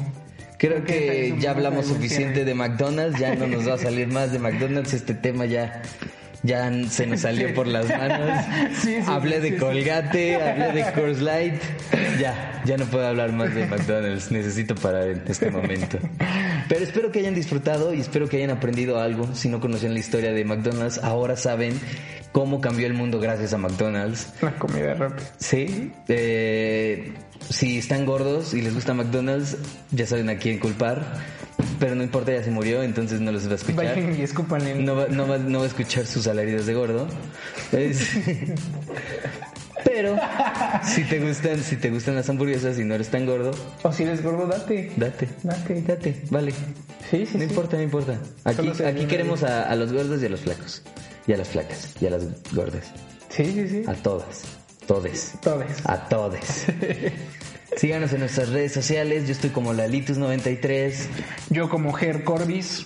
[0.58, 4.08] Creo Creo que es ya hablamos suficiente de McDonald's, ya no nos va a salir
[4.08, 5.82] más de McDonald's, este tema ya,
[6.46, 8.46] ya se nos salió por las manos.
[8.82, 9.58] Sí, sí, hablé de.
[9.58, 11.62] Colgate, hablé de Coors Light,
[12.20, 15.98] ya, ya no puedo hablar más de McDonald's, necesito parar en este momento.
[16.68, 19.34] Pero espero que hayan disfrutado y espero que hayan aprendido algo.
[19.34, 21.80] Si no conocían la historia de McDonald's, ahora saben
[22.32, 24.34] cómo cambió el mundo gracias a McDonald's.
[24.42, 25.26] La comida rápida.
[25.38, 27.14] Sí, eh,
[27.50, 29.58] si están gordos y les gusta McDonald's,
[29.92, 31.22] ya saben a quién culpar.
[31.80, 33.76] Pero no importa, ya se murió, entonces no los va a escuchar.
[33.96, 34.86] Vayan y escupan en...
[34.86, 37.08] No va, no, va, no va a escuchar sus alaridos de gordo.
[37.72, 38.12] Es-
[39.84, 40.18] Pero
[40.84, 43.52] si te gustan, si te gustan las hamburguesas y no eres tan gordo,
[43.84, 44.92] O si eres gordo, date.
[44.98, 45.82] date, Date.
[45.82, 46.52] date, vale.
[47.12, 47.44] Sí, sí, No sí.
[47.50, 48.20] importa, no importa.
[48.46, 50.82] Aquí, aquí queremos a, a los gordos y a los flacos.
[51.28, 51.90] Y a las flacas.
[52.02, 52.86] Y a las gordas.
[53.30, 53.84] Sí, sí, sí.
[53.88, 54.42] A todas.
[54.88, 55.34] Todes.
[55.42, 55.66] Todos.
[55.86, 56.40] A todos.
[57.76, 59.26] Síganos en nuestras redes sociales.
[59.26, 60.94] Yo estoy como Lalitus93.
[61.50, 62.86] Yo como Ger Corbis.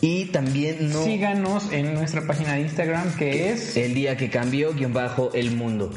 [0.00, 1.02] Y también no.
[1.04, 3.76] Síganos en nuestra página de Instagram que es...
[3.76, 5.90] El día que cambió, guion bajo, el mundo.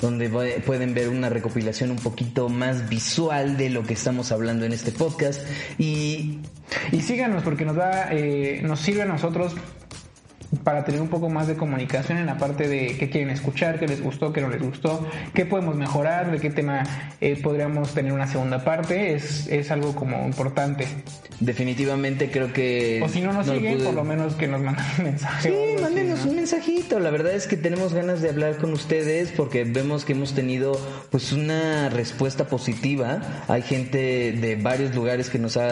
[0.00, 4.72] Donde pueden ver una recopilación un poquito más visual de lo que estamos hablando en
[4.72, 5.40] este podcast.
[5.78, 6.40] Y
[6.92, 9.54] Y síganos porque nos va, eh, nos sirve a nosotros
[10.62, 13.86] para tener un poco más de comunicación en la parte de qué quieren escuchar, qué
[13.88, 16.84] les gustó, qué no les gustó, qué podemos mejorar, de qué tema
[17.20, 20.86] eh, podríamos tener una segunda parte, es, es algo como importante.
[21.40, 23.00] definitivamente creo que.
[23.04, 25.50] O si no nos siguen, pude- por lo menos que nos manden un mensaje.
[25.76, 26.30] Sí, mándenos ¿no?
[26.30, 27.00] un mensajito.
[27.00, 30.72] La verdad es que tenemos ganas de hablar con ustedes porque vemos que hemos tenido
[31.10, 33.20] pues una respuesta positiva.
[33.48, 35.68] Hay gente de varios lugares que nos ha,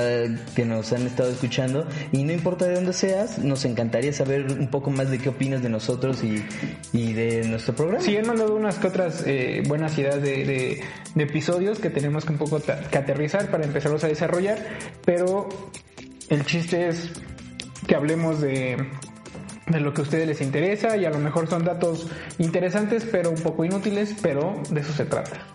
[0.55, 4.69] que nos han estado escuchando y no importa de dónde seas, nos encantaría saber un
[4.73, 6.45] poco más de qué opinas de nosotros y,
[6.93, 8.03] y de nuestro programa.
[8.05, 10.81] Sí, han mandado unas que otras eh, buenas ideas de, de-
[11.15, 14.59] de episodios que tenemos que un poco que aterrizar para empezarlos a desarrollar,
[15.05, 15.49] pero
[16.29, 17.11] el chiste es
[17.87, 18.77] que hablemos de,
[19.67, 22.09] de lo que a ustedes les interesa y a lo mejor son datos
[22.39, 25.47] interesantes pero un poco inútiles, pero de eso se trata.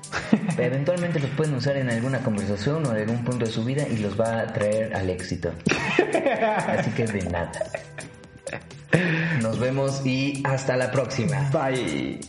[0.58, 3.98] Eventualmente los pueden usar en alguna conversación o en algún punto de su vida y
[3.98, 5.52] los va a traer al éxito.
[6.68, 7.52] Así que de nada.
[9.42, 11.50] Nos vemos y hasta la próxima.
[11.52, 12.20] Bye.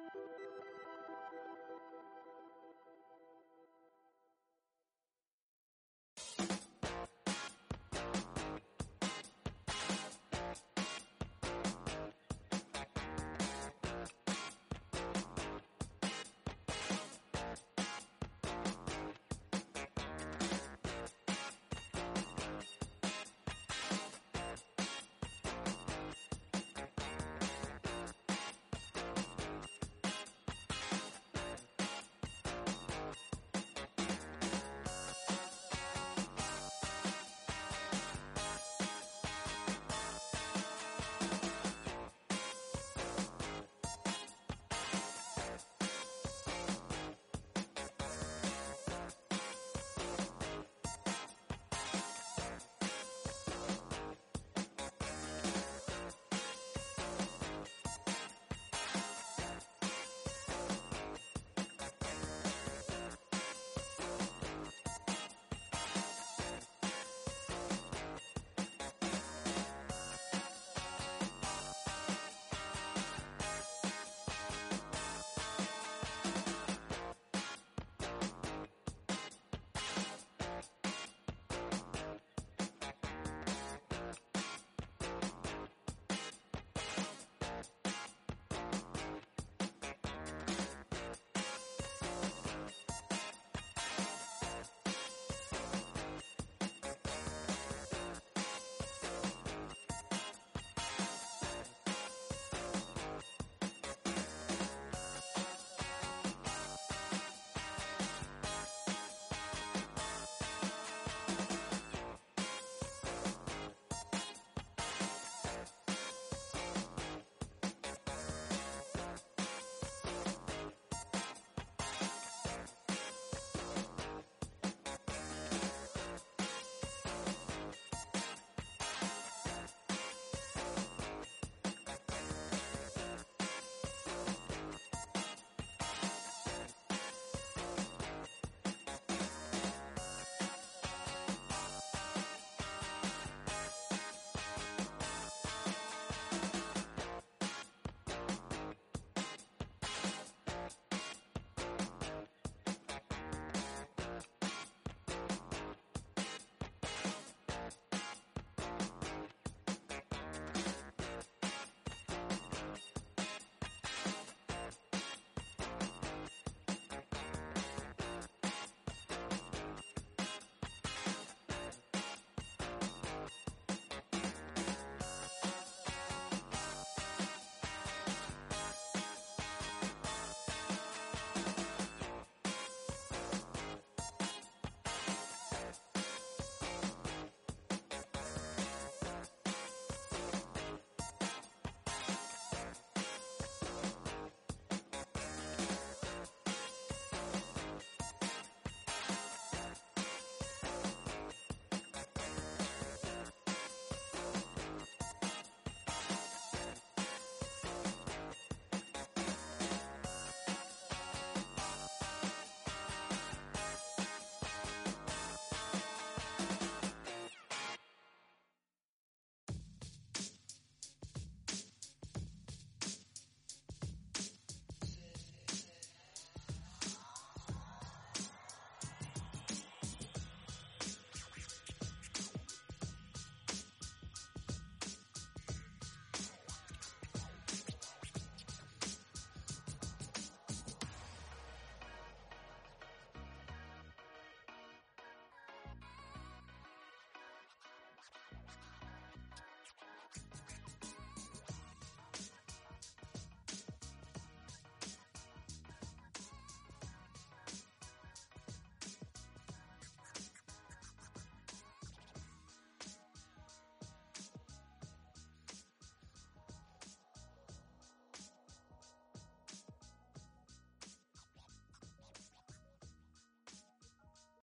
[0.00, 0.69] うん。